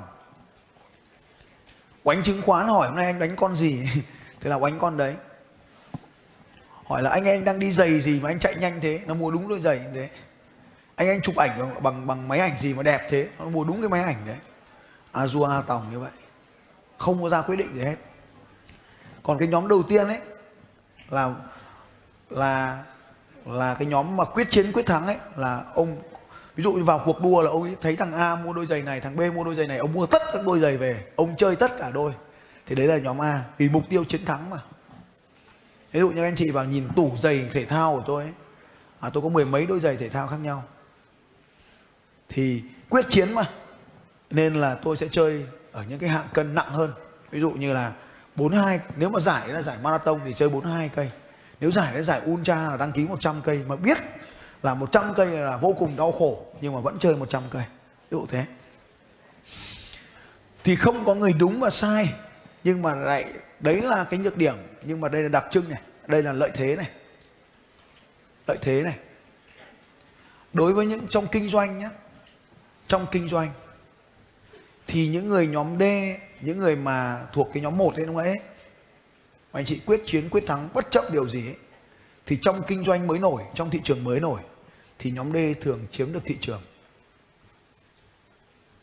Quánh 2.03 2.23
chứng 2.23 2.43
khoán 2.43 2.69
hỏi 2.69 2.89
hôm 2.89 2.97
nay 2.97 3.05
anh 3.05 3.19
đánh 3.19 3.37
con 3.37 3.57
gì? 3.57 3.87
Thế 4.41 4.51
là 4.51 4.59
quánh 4.59 4.79
con 4.79 4.97
đấy. 4.97 5.17
Hỏi 6.87 7.03
là 7.03 7.11
anh 7.11 7.25
anh 7.25 7.45
đang 7.45 7.59
đi 7.59 7.73
giày 7.73 8.01
gì 8.01 8.21
mà 8.21 8.31
anh 8.31 8.39
chạy 8.39 8.55
nhanh 8.55 8.81
thế? 8.81 9.01
Nó 9.07 9.15
mua 9.15 9.31
đúng 9.31 9.49
đôi 9.49 9.61
giày 9.61 9.79
như 9.79 9.91
thế. 9.95 10.09
Anh 10.97 11.09
anh 11.09 11.21
chụp 11.21 11.37
ảnh 11.37 11.59
bằng, 11.59 11.83
bằng, 11.83 12.07
bằng 12.07 12.29
máy 12.29 12.39
ảnh 12.39 12.59
gì 12.59 12.75
mà 12.75 12.83
đẹp 12.83 13.07
thế? 13.11 13.29
Nó 13.39 13.45
mua 13.45 13.65
đúng 13.65 13.81
cái 13.81 13.89
máy 13.89 14.03
ảnh 14.03 14.17
đấy. 14.27 14.37
Azua 15.13 15.45
A 15.45 15.61
Tòng 15.61 15.91
như 15.93 15.99
vậy. 15.99 16.11
Không 16.99 17.23
có 17.23 17.29
ra 17.29 17.43
quyết 17.43 17.57
định 17.57 17.75
gì 17.75 17.83
hết. 17.83 17.97
Còn 19.23 19.39
cái 19.39 19.49
nhóm 19.49 19.69
đầu 19.69 19.83
tiên 19.83 20.09
ấy 20.09 20.21
Là 21.11 21.35
Là 22.31 22.83
là 23.47 23.75
cái 23.75 23.87
nhóm 23.87 24.17
mà 24.17 24.25
quyết 24.25 24.51
chiến 24.51 24.73
quyết 24.73 24.87
thắng 24.87 25.07
ấy 25.07 25.19
là 25.37 25.63
ông 25.75 26.03
ví 26.57 26.65
dụ 26.65 26.73
như 26.73 26.85
vào 26.85 27.03
cuộc 27.05 27.21
đua 27.21 27.43
là 27.43 27.51
ông 27.51 27.63
ấy 27.63 27.77
thấy 27.81 27.97
thằng 27.97 28.13
A 28.13 28.37
mua 28.37 28.53
đôi 28.53 28.67
giày 28.67 28.83
này 28.83 29.01
thằng 29.01 29.17
B 29.17 29.21
mua 29.35 29.45
đôi 29.45 29.55
giày 29.55 29.67
này 29.67 29.79
ông 29.79 29.93
mua 29.93 30.07
tất 30.07 30.23
các 30.33 30.47
đôi 30.47 30.61
giày 30.61 30.77
về 30.77 31.05
ông 31.17 31.35
chơi 31.39 31.57
tất 31.57 31.79
cả 31.79 31.91
đôi. 31.91 32.13
Thì 32.67 32.75
đấy 32.75 32.87
là 32.87 32.99
nhóm 32.99 33.23
A 33.23 33.45
vì 33.59 33.69
mục 33.69 33.83
tiêu 33.91 34.05
chiến 34.05 34.25
thắng 34.25 34.51
mà. 34.51 34.59
Ví 35.93 36.01
dụ 36.01 36.11
như 36.11 36.23
anh 36.23 36.37
chị 36.37 36.51
vào 36.51 36.65
nhìn 36.65 36.89
tủ 36.97 37.13
giày 37.21 37.49
thể 37.53 37.65
thao 37.65 37.97
của 37.97 38.03
tôi 38.07 38.25
ấy 38.25 38.33
à, 39.01 39.11
tôi 39.11 39.23
có 39.23 39.29
mười 39.29 39.45
mấy 39.45 39.67
đôi 39.67 39.81
giày 39.81 39.97
thể 39.97 40.09
thao 40.09 40.27
khác 40.27 40.37
nhau. 40.43 40.65
Thì 42.29 42.63
quyết 42.89 43.05
chiến 43.09 43.35
mà. 43.35 43.43
Nên 44.31 44.55
là 44.55 44.75
tôi 44.75 44.97
sẽ 44.97 45.09
chơi 45.11 45.45
ở 45.73 45.85
những 45.89 45.99
cái 45.99 46.09
hạng 46.09 46.27
cân 46.33 46.55
nặng 46.55 46.71
hơn. 46.71 46.93
Ví 47.31 47.41
dụ 47.41 47.51
như 47.51 47.73
là 47.73 47.93
42 48.37 48.81
nếu 48.97 49.09
mà 49.09 49.21
giải 49.21 49.49
là 49.49 49.63
giải 49.63 49.77
marathon 49.83 50.21
thì 50.25 50.35
chơi 50.35 50.49
42 50.49 50.89
cây. 50.89 51.11
Nếu 51.61 51.71
giải 51.71 51.95
là 51.95 52.03
giải 52.03 52.21
ultra 52.31 52.69
là 52.69 52.77
đăng 52.77 52.93
ký 52.93 53.05
100 53.05 53.41
cây 53.45 53.61
mà 53.67 53.77
biết 53.77 53.99
là 54.63 54.75
100 54.75 55.15
cây 55.17 55.27
là 55.27 55.57
vô 55.57 55.75
cùng 55.79 55.97
đau 55.97 56.13
khổ, 56.13 56.47
nhưng 56.61 56.75
mà 56.75 56.81
vẫn 56.81 56.99
chơi 56.99 57.17
100 57.17 57.43
cây. 57.51 57.63
Ví 58.11 58.19
dụ 58.19 58.27
thế. 58.27 58.45
Thì 60.65 60.77
không 60.77 61.05
có 61.05 61.15
người 61.15 61.33
đúng 61.33 61.61
và 61.61 61.71
sai, 61.71 62.13
nhưng 62.65 62.83
mà 62.83 62.95
lại, 62.95 63.25
đấy 63.61 63.83
là 63.83 64.05
cái 64.05 64.21
nhược 64.21 64.37
điểm. 64.37 64.55
Nhưng 64.85 65.01
mà 65.01 65.09
đây 65.09 65.23
là 65.23 65.29
đặc 65.29 65.45
trưng 65.51 65.69
này, 65.69 65.81
đây 66.07 66.23
là 66.23 66.33
lợi 66.33 66.51
thế 66.55 66.77
này. 66.77 66.91
Lợi 68.47 68.59
thế 68.63 68.83
này. 68.83 68.97
Đối 70.53 70.73
với 70.73 70.87
những 70.87 71.07
trong 71.11 71.27
kinh 71.27 71.49
doanh 71.49 71.79
nhé 71.79 71.89
trong 72.87 73.07
kinh 73.11 73.29
doanh, 73.29 73.51
thì 74.87 75.09
những 75.09 75.29
người 75.29 75.47
nhóm 75.47 75.79
D, 75.79 75.83
những 76.41 76.59
người 76.59 76.77
mà 76.77 77.27
thuộc 77.33 77.49
cái 77.55 77.63
nhóm 77.63 77.79
1 77.79 77.97
đấy 77.97 78.07
đúng 78.07 78.17
không 78.17 78.25
ấy 78.25 78.39
mà 79.53 79.61
anh 79.61 79.65
chị 79.65 79.81
quyết 79.87 80.03
chiến, 80.07 80.29
quyết 80.31 80.45
thắng 80.47 80.69
bất 80.75 80.91
chấp 80.91 81.11
điều 81.11 81.29
gì 81.29 81.47
ấy, 81.47 81.57
thì 82.27 82.39
trong 82.43 82.63
kinh 82.67 82.85
doanh 82.85 83.07
mới 83.07 83.19
nổi, 83.19 83.43
trong 83.55 83.71
thị 83.71 83.81
trường 83.85 84.05
mới 84.05 84.21
nổi 84.21 84.41
thì 85.03 85.11
nhóm 85.11 85.33
D 85.33 85.37
thường 85.61 85.87
chiếm 85.91 86.13
được 86.13 86.25
thị 86.25 86.37
trường. 86.41 86.63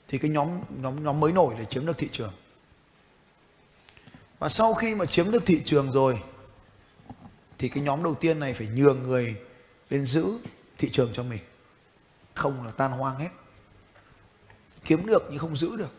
Thì 0.08 0.18
cái 0.18 0.32
nhóm 0.32 0.62
nhóm 0.82 1.04
nhóm 1.04 1.20
mới 1.20 1.32
nổi 1.32 1.56
để 1.60 1.66
chiếm 1.66 1.86
được 1.86 1.98
thị 1.98 2.10
trường. 2.12 2.34
Và 4.40 4.50
sau 4.50 4.74
khi 4.74 4.96
mà 4.96 5.06
chiếm 5.06 5.32
được 5.32 5.46
thị 5.46 5.62
trường 5.66 5.92
rồi, 5.92 6.20
thì 7.58 7.70
cái 7.70 7.84
nhóm 7.84 8.04
đầu 8.04 8.16
tiên 8.16 8.40
này 8.40 8.54
phải 8.54 8.68
nhường 8.68 9.04
người 9.04 9.36
lên 9.90 10.06
giữ 10.06 10.38
thị 10.78 10.90
trường 10.92 11.10
cho 11.14 11.24
mình. 11.24 11.42
Không 12.34 12.66
là 12.66 12.72
tan 12.72 12.92
hoang 12.92 13.20
hết. 13.20 13.30
Kiếm 14.86 15.06
được 15.06 15.28
nhưng 15.30 15.40
không 15.40 15.58
giữ 15.58 15.76
được. 15.76 15.94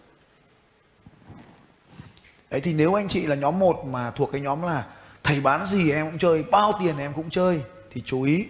Đấy, 2.50 2.60
thì 2.60 2.74
nếu 2.74 2.94
anh 2.94 3.08
chị 3.08 3.26
là 3.26 3.34
nhóm 3.34 3.58
1 3.58 3.84
mà 3.84 4.10
thuộc 4.10 4.32
cái 4.32 4.40
nhóm 4.40 4.62
là 4.62 4.96
thầy 5.22 5.40
bán 5.40 5.66
gì 5.66 5.90
em 5.90 6.10
cũng 6.10 6.18
chơi, 6.18 6.42
bao 6.42 6.78
tiền 6.80 6.98
em 6.98 7.12
cũng 7.12 7.30
chơi, 7.30 7.62
thì 7.90 8.02
chú 8.06 8.22
ý 8.22 8.46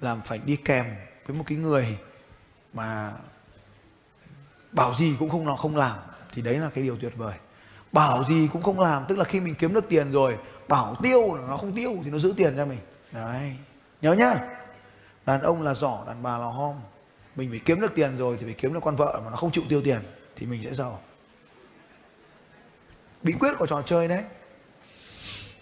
làm 0.00 0.20
phải 0.24 0.38
đi 0.38 0.56
kèm 0.56 0.86
với 1.30 1.38
một 1.38 1.44
cái 1.46 1.58
người 1.58 1.98
mà 2.72 3.12
bảo 4.72 4.94
gì 4.94 5.16
cũng 5.18 5.30
không, 5.30 5.46
nó 5.46 5.56
không 5.56 5.76
làm, 5.76 5.98
thì 6.34 6.42
đấy 6.42 6.54
là 6.58 6.70
cái 6.74 6.84
điều 6.84 6.96
tuyệt 6.96 7.12
vời. 7.16 7.34
Bảo 7.92 8.24
gì 8.24 8.48
cũng 8.52 8.62
không 8.62 8.80
làm, 8.80 9.04
tức 9.08 9.18
là 9.18 9.24
khi 9.24 9.40
mình 9.40 9.54
kiếm 9.54 9.74
được 9.74 9.88
tiền 9.88 10.12
rồi, 10.12 10.38
bảo 10.68 10.96
tiêu 11.02 11.34
là 11.34 11.48
nó 11.48 11.56
không 11.56 11.76
tiêu 11.76 11.96
thì 12.04 12.10
nó 12.10 12.18
giữ 12.18 12.34
tiền 12.36 12.54
cho 12.56 12.66
mình. 12.66 12.78
Đấy, 13.12 13.56
nhớ 14.02 14.12
nhá. 14.12 14.34
Đàn 15.26 15.42
ông 15.42 15.62
là 15.62 15.74
giỏ, 15.74 16.04
đàn 16.06 16.22
bà 16.22 16.38
là 16.38 16.46
hom. 16.46 16.74
Mình 17.36 17.50
phải 17.50 17.60
kiếm 17.64 17.80
được 17.80 17.94
tiền 17.94 18.16
rồi 18.18 18.36
thì 18.40 18.44
phải 18.44 18.54
kiếm 18.54 18.74
được 18.74 18.80
con 18.82 18.96
vợ 18.96 19.20
mà 19.24 19.30
nó 19.30 19.36
không 19.36 19.52
chịu 19.52 19.64
tiêu 19.68 19.82
tiền 19.84 20.00
thì 20.36 20.46
mình 20.46 20.62
sẽ 20.64 20.74
giàu. 20.74 21.00
Bí 23.22 23.32
quyết 23.32 23.52
của 23.58 23.66
trò 23.66 23.82
chơi 23.82 24.08
đấy. 24.08 24.24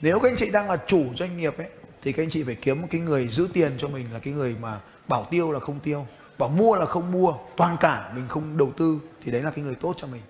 Nếu 0.00 0.20
các 0.20 0.30
anh 0.30 0.36
chị 0.36 0.50
đang 0.50 0.70
là 0.70 0.76
chủ 0.86 1.04
doanh 1.16 1.36
nghiệp 1.36 1.58
ấy, 1.58 1.68
thì 2.02 2.12
các 2.12 2.22
anh 2.22 2.30
chị 2.30 2.44
phải 2.44 2.54
kiếm 2.54 2.82
một 2.82 2.88
cái 2.90 3.00
người 3.00 3.28
giữ 3.28 3.48
tiền 3.52 3.72
cho 3.78 3.88
mình 3.88 4.12
là 4.12 4.18
cái 4.18 4.34
người 4.34 4.56
mà 4.60 4.80
bảo 5.08 5.26
tiêu 5.30 5.52
là 5.52 5.60
không 5.60 5.80
tiêu, 5.80 6.06
bảo 6.38 6.48
mua 6.48 6.76
là 6.76 6.86
không 6.86 7.12
mua, 7.12 7.34
toàn 7.56 7.76
cản 7.80 8.14
mình 8.14 8.28
không 8.28 8.56
đầu 8.56 8.72
tư 8.76 9.00
thì 9.22 9.32
đấy 9.32 9.42
là 9.42 9.50
cái 9.50 9.64
người 9.64 9.74
tốt 9.74 9.94
cho 9.96 10.06
mình. 10.06 10.22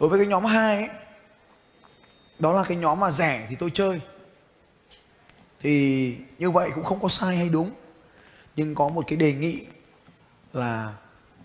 Đối 0.00 0.08
với 0.08 0.18
cái 0.18 0.26
nhóm 0.26 0.44
2 0.44 0.76
ấy, 0.76 0.88
đó 2.38 2.52
là 2.52 2.64
cái 2.68 2.76
nhóm 2.76 3.00
mà 3.00 3.10
rẻ 3.10 3.46
thì 3.50 3.56
tôi 3.56 3.70
chơi. 3.74 4.00
Thì 5.60 6.16
như 6.38 6.50
vậy 6.50 6.70
cũng 6.74 6.84
không 6.84 7.00
có 7.00 7.08
sai 7.08 7.36
hay 7.36 7.48
đúng, 7.48 7.70
nhưng 8.56 8.74
có 8.74 8.88
một 8.88 9.04
cái 9.06 9.16
đề 9.16 9.32
nghị 9.32 9.66
là 10.52 10.94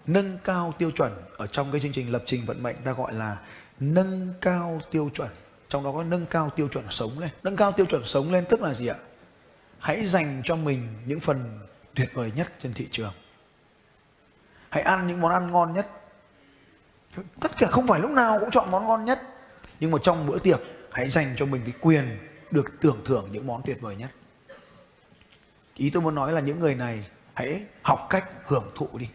nâng 0.08 0.38
cao 0.43 0.74
tiêu 0.77 0.91
chuẩn 0.91 1.12
ở 1.38 1.48
trong 1.48 1.72
cái 1.72 1.81
chương 1.81 1.91
trình 1.91 2.12
lập 2.12 2.24
trình 2.25 2.46
vận 2.46 2.63
mệnh 2.63 2.75
ta 2.86 2.91
gọi 2.91 3.13
là 3.13 3.38
nâng 3.79 4.34
cao 4.41 4.81
tiêu 4.91 5.10
chuẩn. 5.13 5.29
Trong 5.70 5.84
đó 5.84 5.91
có 5.91 6.03
nâng 6.03 6.25
cao 6.25 6.50
tiêu 6.50 6.67
chuẩn 6.67 6.86
sống 6.89 7.20
lên. 7.20 7.29
Nâng 7.43 7.55
cao 7.55 7.72
tiêu 7.72 7.86
chuẩn 7.86 8.05
sống 8.05 8.31
lên 8.31 8.46
tức 8.50 8.62
là 8.62 8.74
gì 8.74 8.88
ạ? 8.88 8.96
Hãy 9.81 10.05
dành 10.05 10.41
cho 10.45 10.55
mình 10.55 10.88
những 11.05 11.19
phần 11.19 11.59
tuyệt 11.95 12.09
vời 12.13 12.31
nhất 12.35 12.47
trên 12.59 12.73
thị 12.73 12.88
trường. 12.91 13.13
Hãy 14.69 14.83
ăn 14.83 15.07
những 15.07 15.21
món 15.21 15.31
ăn 15.31 15.51
ngon 15.51 15.73
nhất. 15.73 15.88
Tất 17.41 17.51
cả 17.57 17.67
không 17.67 17.88
phải 17.88 18.00
lúc 18.00 18.11
nào 18.11 18.39
cũng 18.39 18.51
chọn 18.51 18.71
món 18.71 18.88
ngon 18.88 19.05
nhất. 19.05 19.19
Nhưng 19.79 19.91
mà 19.91 19.97
trong 20.03 20.27
bữa 20.27 20.39
tiệc, 20.39 20.59
hãy 20.91 21.09
dành 21.09 21.35
cho 21.38 21.45
mình 21.45 21.61
cái 21.65 21.73
quyền 21.81 22.17
được 22.51 22.81
tưởng 22.81 23.01
thưởng 23.05 23.29
những 23.31 23.47
món 23.47 23.61
tuyệt 23.65 23.81
vời 23.81 23.95
nhất. 23.95 24.09
Ý 25.75 25.89
tôi 25.89 26.01
muốn 26.01 26.15
nói 26.15 26.31
là 26.31 26.39
những 26.39 26.59
người 26.59 26.75
này, 26.75 27.05
hãy 27.33 27.61
học 27.81 28.07
cách 28.09 28.25
hưởng 28.45 28.71
thụ 28.75 28.88
đi. 28.97 29.09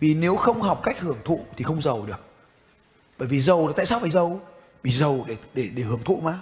Vì 0.00 0.14
nếu 0.14 0.36
không 0.36 0.62
học 0.62 0.80
cách 0.82 1.00
hưởng 1.00 1.18
thụ 1.24 1.46
thì 1.56 1.64
không 1.64 1.82
giàu 1.82 2.06
được. 2.06 2.20
Bởi 3.18 3.28
vì 3.28 3.40
giàu 3.40 3.66
là 3.66 3.72
tại 3.76 3.86
sao 3.86 4.00
phải 4.00 4.10
giàu? 4.10 4.40
Vì 4.82 4.92
giàu 4.92 5.24
để 5.28 5.36
để 5.54 5.68
để 5.74 5.82
hưởng 5.82 6.04
thụ 6.04 6.20
mà. 6.20 6.38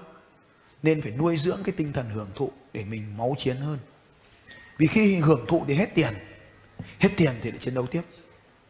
Nên 0.83 1.03
phải 1.03 1.11
nuôi 1.11 1.37
dưỡng 1.37 1.61
cái 1.65 1.75
tinh 1.77 1.93
thần 1.93 2.11
hưởng 2.11 2.31
thụ 2.35 2.51
để 2.73 2.85
mình 2.85 3.17
máu 3.17 3.35
chiến 3.39 3.57
hơn. 3.57 3.79
Vì 4.79 4.87
khi 4.87 5.17
hưởng 5.17 5.45
thụ 5.49 5.65
thì 5.69 5.75
hết 5.75 5.89
tiền 5.95 6.13
hết 7.01 7.09
tiền 7.17 7.33
thì 7.43 7.51
lại 7.51 7.59
chiến 7.59 7.75
đấu 7.75 7.87
tiếp. 7.87 8.03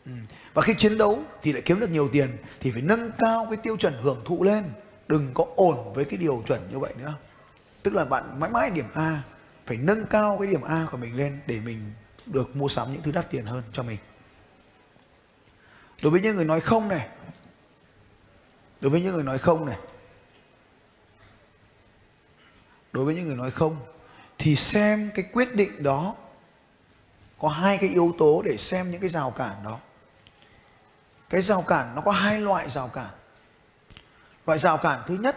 Ừ. 0.06 0.12
và 0.54 0.62
khi 0.62 0.74
chiến 0.78 0.98
đấu 0.98 1.22
thì 1.42 1.52
lại 1.52 1.62
kiếm 1.64 1.80
được 1.80 1.90
nhiều 1.90 2.08
tiền, 2.12 2.36
thì 2.60 2.70
phải 2.70 2.82
nâng 2.82 3.10
cao 3.18 3.46
cái 3.50 3.56
tiêu 3.62 3.76
chuẩn 3.76 3.94
hưởng 4.02 4.22
thụ 4.24 4.44
lên. 4.44 4.64
Đừng 5.08 5.30
có 5.34 5.46
ổn 5.56 5.94
với 5.94 6.04
cái 6.04 6.16
điều 6.16 6.42
chuẩn 6.48 6.60
như 6.72 6.78
vậy 6.78 6.94
nữa. 6.98 7.14
Tức 7.82 7.94
là 7.94 8.04
bạn 8.04 8.40
mãi 8.40 8.50
mãi 8.50 8.70
điểm 8.70 8.84
A, 8.94 9.22
phải 9.66 9.76
nâng 9.76 10.06
cao 10.06 10.36
cái 10.38 10.48
điểm 10.48 10.62
A 10.62 10.86
của 10.90 10.96
mình 10.96 11.16
lên 11.16 11.40
để 11.46 11.60
mình 11.60 11.92
được 12.26 12.56
mua 12.56 12.68
sắm 12.68 12.92
những 12.92 13.02
thứ 13.02 13.12
đắt 13.12 13.30
tiền 13.30 13.44
hơn 13.44 13.62
cho 13.72 13.82
mình. 13.82 13.98
Đối 16.02 16.10
với 16.10 16.20
những 16.20 16.36
người 16.36 16.44
nói 16.44 16.60
không 16.60 16.88
này, 16.88 17.08
đối 18.80 18.90
với 18.90 19.00
những 19.00 19.14
người 19.14 19.24
nói 19.24 19.38
không 19.38 19.66
này 19.66 19.76
đối 22.92 23.04
với 23.04 23.14
những 23.14 23.26
người 23.26 23.36
nói 23.36 23.50
không, 23.50 23.76
thì 24.38 24.56
xem 24.56 25.10
cái 25.14 25.24
quyết 25.32 25.54
định 25.54 25.82
đó, 25.82 26.14
có 27.38 27.48
hai 27.48 27.78
cái 27.78 27.90
yếu 27.90 28.14
tố 28.18 28.42
để 28.44 28.56
xem 28.56 28.90
những 28.90 29.00
cái 29.00 29.10
rào 29.10 29.30
cản 29.30 29.64
đó. 29.64 29.78
Cái 31.30 31.42
rào 31.42 31.62
cản 31.62 31.94
nó 31.94 32.02
có 32.02 32.10
hai 32.10 32.40
loại 32.40 32.70
rào 32.70 32.88
cản. 32.88 33.10
Loại 34.46 34.58
rào 34.58 34.78
cản 34.78 35.02
thứ 35.06 35.14
nhất 35.14 35.36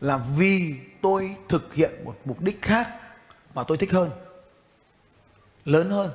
là 0.00 0.20
vì 0.36 0.74
tôi 1.02 1.36
thực 1.48 1.74
hiện 1.74 1.90
một 2.04 2.16
mục 2.24 2.40
đích 2.40 2.62
khác 2.62 2.88
mà 3.54 3.62
tôi 3.64 3.76
thích 3.78 3.92
hơn, 3.92 4.10
lớn 5.64 5.90
hơn. 5.90 6.10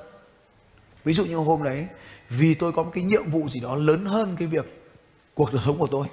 Ví 1.04 1.14
dụ 1.14 1.26
như 1.26 1.36
hôm 1.36 1.64
đấy, 1.64 1.88
vì 2.30 2.54
tôi 2.54 2.72
có 2.72 2.84
một 2.84 2.92
cái 2.94 3.04
nhiệm 3.04 3.32
vụ 3.32 3.50
gì 3.50 3.60
đó 3.60 3.76
lớn 3.76 4.06
hơn 4.06 4.36
cái 4.40 4.48
việc 4.48 4.92
cuộc 5.34 5.54
đời 5.54 5.62
sống 5.66 5.80
của 5.80 5.88
tôi. 5.88 6.08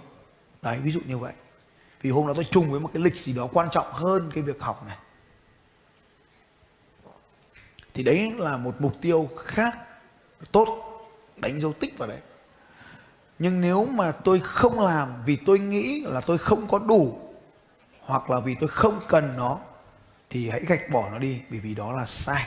Đấy, 0.62 0.78
ví 0.82 0.92
dụ 0.92 1.00
như 1.06 1.18
vậy 1.18 1.32
vì 2.02 2.10
hôm 2.10 2.26
đó 2.26 2.32
tôi 2.34 2.46
chung 2.50 2.70
với 2.70 2.80
một 2.80 2.90
cái 2.94 3.02
lịch 3.02 3.16
gì 3.16 3.32
đó 3.32 3.48
quan 3.52 3.68
trọng 3.70 3.92
hơn 3.92 4.30
cái 4.34 4.42
việc 4.42 4.60
học 4.60 4.84
này. 4.86 4.96
Thì 7.94 8.02
đấy 8.02 8.34
là 8.38 8.56
một 8.56 8.74
mục 8.78 8.94
tiêu 9.00 9.28
khác, 9.44 9.78
tốt, 10.52 10.68
đánh 11.36 11.60
dấu 11.60 11.72
tích 11.72 11.98
vào 11.98 12.08
đấy. 12.08 12.20
Nhưng 13.38 13.60
nếu 13.60 13.86
mà 13.86 14.12
tôi 14.12 14.40
không 14.40 14.80
làm 14.80 15.24
vì 15.26 15.36
tôi 15.46 15.58
nghĩ 15.58 16.04
là 16.06 16.20
tôi 16.20 16.38
không 16.38 16.68
có 16.68 16.78
đủ, 16.78 17.18
hoặc 18.00 18.30
là 18.30 18.40
vì 18.40 18.56
tôi 18.60 18.68
không 18.68 19.00
cần 19.08 19.36
nó, 19.36 19.58
thì 20.30 20.50
hãy 20.50 20.60
gạch 20.66 20.90
bỏ 20.92 21.10
nó 21.10 21.18
đi, 21.18 21.40
bởi 21.50 21.60
vì 21.60 21.74
đó 21.74 21.92
là 21.92 22.06
sai. 22.06 22.46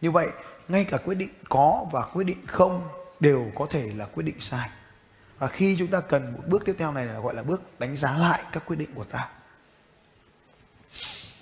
Như 0.00 0.10
vậy, 0.10 0.28
ngay 0.68 0.84
cả 0.84 0.98
quyết 1.04 1.14
định 1.14 1.30
có 1.48 1.86
và 1.92 2.02
quyết 2.12 2.24
định 2.24 2.46
không 2.46 2.88
đều 3.20 3.50
có 3.54 3.66
thể 3.70 3.92
là 3.96 4.06
quyết 4.06 4.22
định 4.22 4.40
sai 4.40 4.68
và 5.42 5.48
khi 5.48 5.76
chúng 5.78 5.88
ta 5.88 6.00
cần 6.00 6.32
một 6.32 6.42
bước 6.46 6.62
tiếp 6.64 6.74
theo 6.78 6.92
này 6.92 7.06
là 7.06 7.20
gọi 7.20 7.34
là 7.34 7.42
bước 7.42 7.80
đánh 7.80 7.96
giá 7.96 8.18
lại 8.18 8.42
các 8.52 8.62
quyết 8.66 8.76
định 8.76 8.94
của 8.94 9.04
ta. 9.04 9.28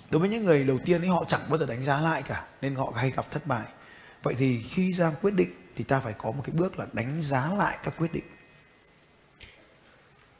Đối 0.09 0.19
với 0.19 0.29
những 0.29 0.43
người 0.43 0.63
đầu 0.63 0.79
tiên 0.85 1.01
ấy, 1.01 1.07
họ 1.07 1.25
chẳng 1.27 1.41
bao 1.49 1.57
giờ 1.57 1.65
đánh 1.65 1.83
giá 1.83 2.01
lại 2.01 2.23
cả, 2.23 2.47
nên 2.61 2.75
họ 2.75 2.93
hay 2.95 3.11
gặp 3.11 3.31
thất 3.31 3.47
bại. 3.47 3.65
Vậy 4.23 4.35
thì 4.37 4.63
khi 4.69 4.93
ra 4.93 5.11
quyết 5.21 5.33
định 5.33 5.49
thì 5.75 5.83
ta 5.83 5.99
phải 5.99 6.13
có 6.13 6.31
một 6.31 6.41
cái 6.45 6.55
bước 6.55 6.79
là 6.79 6.87
đánh 6.93 7.21
giá 7.21 7.53
lại 7.57 7.77
các 7.83 7.93
quyết 7.97 8.13
định. 8.13 8.23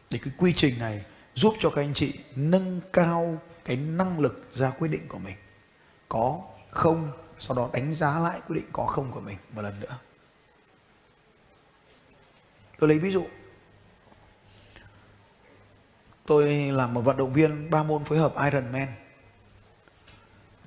Để 0.10 0.20
cái 0.24 0.34
quy 0.38 0.54
trình 0.58 0.80
này 0.80 1.06
giúp 1.34 1.54
cho 1.60 1.70
các 1.70 1.82
anh 1.82 1.94
chị 1.94 2.20
nâng 2.36 2.82
cao 2.94 3.42
cái 3.66 3.78
năng 3.78 4.20
lực 4.20 4.50
ra 4.54 4.70
quyết 4.70 4.88
định 4.88 5.08
của 5.08 5.20
mình. 5.20 5.36
Có 6.10 6.42
không, 6.72 7.12
sau 7.40 7.58
đó 7.58 7.70
đánh 7.74 7.94
giá 7.94 8.20
lại 8.20 8.42
quyết 8.48 8.56
định 8.56 8.70
có 8.74 8.86
không 8.86 9.12
của 9.12 9.22
mình 9.22 9.38
một 9.56 9.62
lần 9.62 9.80
nữa. 9.80 9.98
Tôi 12.80 12.90
lấy 12.90 13.00
ví 13.00 13.12
dụ 13.12 13.28
tôi 16.26 16.48
làm 16.72 16.94
một 16.94 17.02
vận 17.02 17.18
động 17.18 17.34
viên 17.34 17.70
ba 17.70 17.84
môn 17.84 18.04
phối 18.04 18.18
hợp 18.18 18.34
Ironman. 18.44 18.88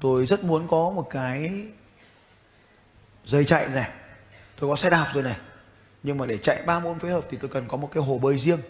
Tôi 0.00 0.26
rất 0.26 0.44
muốn 0.44 0.68
có 0.68 0.90
một 0.90 1.06
cái 1.10 1.66
dây 3.24 3.44
chạy 3.44 3.68
này. 3.68 3.90
Tôi 4.60 4.70
có 4.70 4.76
xe 4.76 4.90
đạp 4.90 5.10
rồi 5.14 5.22
này. 5.22 5.36
Nhưng 6.02 6.18
mà 6.18 6.26
để 6.26 6.38
chạy 6.38 6.62
ba 6.66 6.78
môn 6.78 6.98
phối 6.98 7.10
hợp 7.10 7.24
thì 7.30 7.38
tôi 7.40 7.50
cần 7.50 7.64
có 7.68 7.76
một 7.76 7.90
cái 7.92 8.02
hồ 8.02 8.18
bơi 8.18 8.38
riêng. 8.38 8.60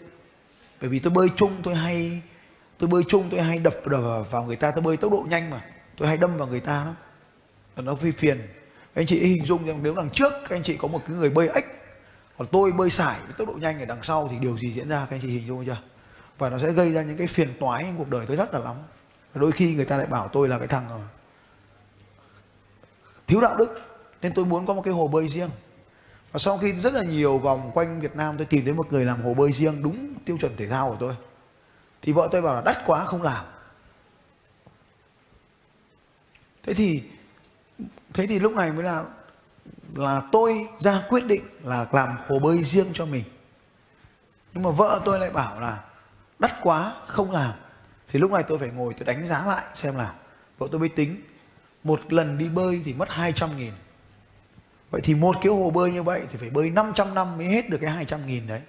Bởi 0.81 0.89
vì 0.89 0.99
tôi 0.99 1.13
bơi 1.13 1.27
chung, 1.35 1.61
tôi 1.63 1.75
hay, 1.75 2.21
tôi 2.77 2.89
bơi 2.89 3.03
chung, 3.07 3.29
tôi 3.31 3.41
hay 3.41 3.57
đập 3.57 3.75
vào 4.29 4.43
người 4.43 4.55
ta. 4.55 4.71
Tôi 4.71 4.81
bơi 4.81 4.97
tốc 4.97 5.11
độ 5.11 5.25
nhanh 5.29 5.49
mà. 5.49 5.61
Tôi 5.97 6.07
hay 6.07 6.17
đâm 6.17 6.37
vào 6.37 6.47
người 6.47 6.59
ta 6.59 6.83
đó 6.85 6.93
nó 7.81 7.95
phi 7.95 8.11
phiền. 8.11 8.37
Các 8.95 9.01
anh 9.01 9.05
chị 9.05 9.19
hình 9.19 9.45
dung 9.45 9.65
rằng 9.65 9.79
nếu 9.83 9.95
đằng 9.95 10.09
trước 10.09 10.33
các 10.33 10.51
anh 10.55 10.63
chị 10.63 10.77
có 10.77 10.87
một 10.87 11.01
cái 11.07 11.17
người 11.17 11.29
bơi 11.29 11.49
ếch, 11.49 11.65
còn 12.37 12.47
tôi 12.51 12.71
bơi 12.71 12.89
sải 12.89 13.19
với 13.25 13.33
tốc 13.37 13.47
độ 13.47 13.53
nhanh 13.53 13.79
ở 13.79 13.85
đằng 13.85 14.03
sau 14.03 14.27
thì 14.31 14.37
điều 14.39 14.57
gì 14.57 14.73
diễn 14.73 14.89
ra? 14.89 14.99
Các 15.09 15.15
anh 15.15 15.21
chị 15.21 15.27
hình 15.27 15.47
dung 15.47 15.65
chưa? 15.65 15.77
Và 16.37 16.49
nó 16.49 16.57
sẽ 16.59 16.71
gây 16.71 16.91
ra 16.91 17.01
những 17.01 17.17
cái 17.17 17.27
phiền 17.27 17.53
toái 17.59 17.83
trong 17.83 17.97
cuộc 17.97 18.09
đời 18.09 18.25
tôi 18.27 18.37
rất 18.37 18.53
là 18.53 18.59
lắm. 18.59 18.75
Đôi 19.33 19.51
khi 19.51 19.75
người 19.75 19.85
ta 19.85 19.97
lại 19.97 20.07
bảo 20.07 20.27
tôi 20.27 20.47
là 20.47 20.59
cái 20.59 20.67
thằng 20.67 20.85
ờ, 20.89 20.99
thiếu 23.27 23.41
đạo 23.41 23.55
đức. 23.57 23.81
Nên 24.21 24.33
tôi 24.33 24.45
muốn 24.45 24.65
có 24.65 24.73
một 24.73 24.81
cái 24.81 24.93
hồ 24.93 25.07
bơi 25.07 25.27
riêng. 25.27 25.49
Và 26.31 26.39
sau 26.39 26.57
khi 26.57 26.71
rất 26.71 26.93
là 26.93 27.03
nhiều 27.03 27.37
vòng 27.37 27.71
quanh 27.73 28.01
Việt 28.01 28.15
Nam 28.15 28.37
tôi 28.37 28.45
tìm 28.45 28.65
đến 28.65 28.75
một 28.75 28.91
người 28.91 29.05
làm 29.05 29.21
hồ 29.21 29.33
bơi 29.33 29.51
riêng 29.51 29.83
đúng 29.83 30.13
tiêu 30.25 30.37
chuẩn 30.37 30.55
thể 30.57 30.67
thao 30.67 30.89
của 30.89 30.97
tôi, 30.99 31.15
thì 32.01 32.11
vợ 32.11 32.29
tôi 32.31 32.41
bảo 32.41 32.55
là 32.55 32.61
đắt 32.65 32.77
quá, 32.85 33.05
không 33.05 33.21
làm. 33.21 33.45
Thế 36.63 36.73
thì 36.73 37.03
thế 38.13 38.27
thì 38.27 38.39
lúc 38.39 38.53
này 38.53 38.71
mới 38.71 38.83
là 38.83 39.03
là 39.95 40.21
tôi 40.31 40.67
ra 40.79 41.03
quyết 41.09 41.25
định 41.25 41.41
là 41.63 41.87
làm 41.91 42.17
hồ 42.27 42.39
bơi 42.39 42.63
riêng 42.63 42.87
cho 42.93 43.05
mình. 43.05 43.23
Nhưng 44.53 44.63
mà 44.63 44.69
vợ 44.69 45.01
tôi 45.05 45.19
lại 45.19 45.31
bảo 45.31 45.59
là 45.59 45.83
đắt 46.39 46.51
quá, 46.63 46.93
không 47.07 47.31
làm. 47.31 47.53
Thì 48.07 48.19
lúc 48.19 48.31
này 48.31 48.43
tôi 48.43 48.59
phải 48.59 48.69
ngồi 48.69 48.93
tôi 48.93 49.05
đánh 49.05 49.25
giá 49.25 49.45
lại 49.45 49.65
xem 49.73 49.95
là 49.95 50.13
vợ 50.57 50.67
tôi 50.71 50.79
mới 50.79 50.89
tính, 50.89 51.21
một 51.83 52.13
lần 52.13 52.37
đi 52.37 52.49
bơi 52.49 52.81
thì 52.85 52.93
mất 52.93 53.09
200 53.09 53.57
nghìn. 53.57 53.73
Vậy 54.91 55.01
thì 55.03 55.15
một 55.15 55.35
cái 55.41 55.53
hồ 55.53 55.69
bơi 55.69 55.91
như 55.91 56.03
vậy 56.03 56.21
thì 56.31 56.37
phải 56.37 56.49
bơi 56.49 56.69
500 56.69 57.15
năm 57.15 57.37
mới 57.37 57.45
hết 57.45 57.69
được 57.69 57.77
cái 57.81 57.91
200 57.91 58.25
nghìn 58.25 58.47
đấy. 58.47 58.61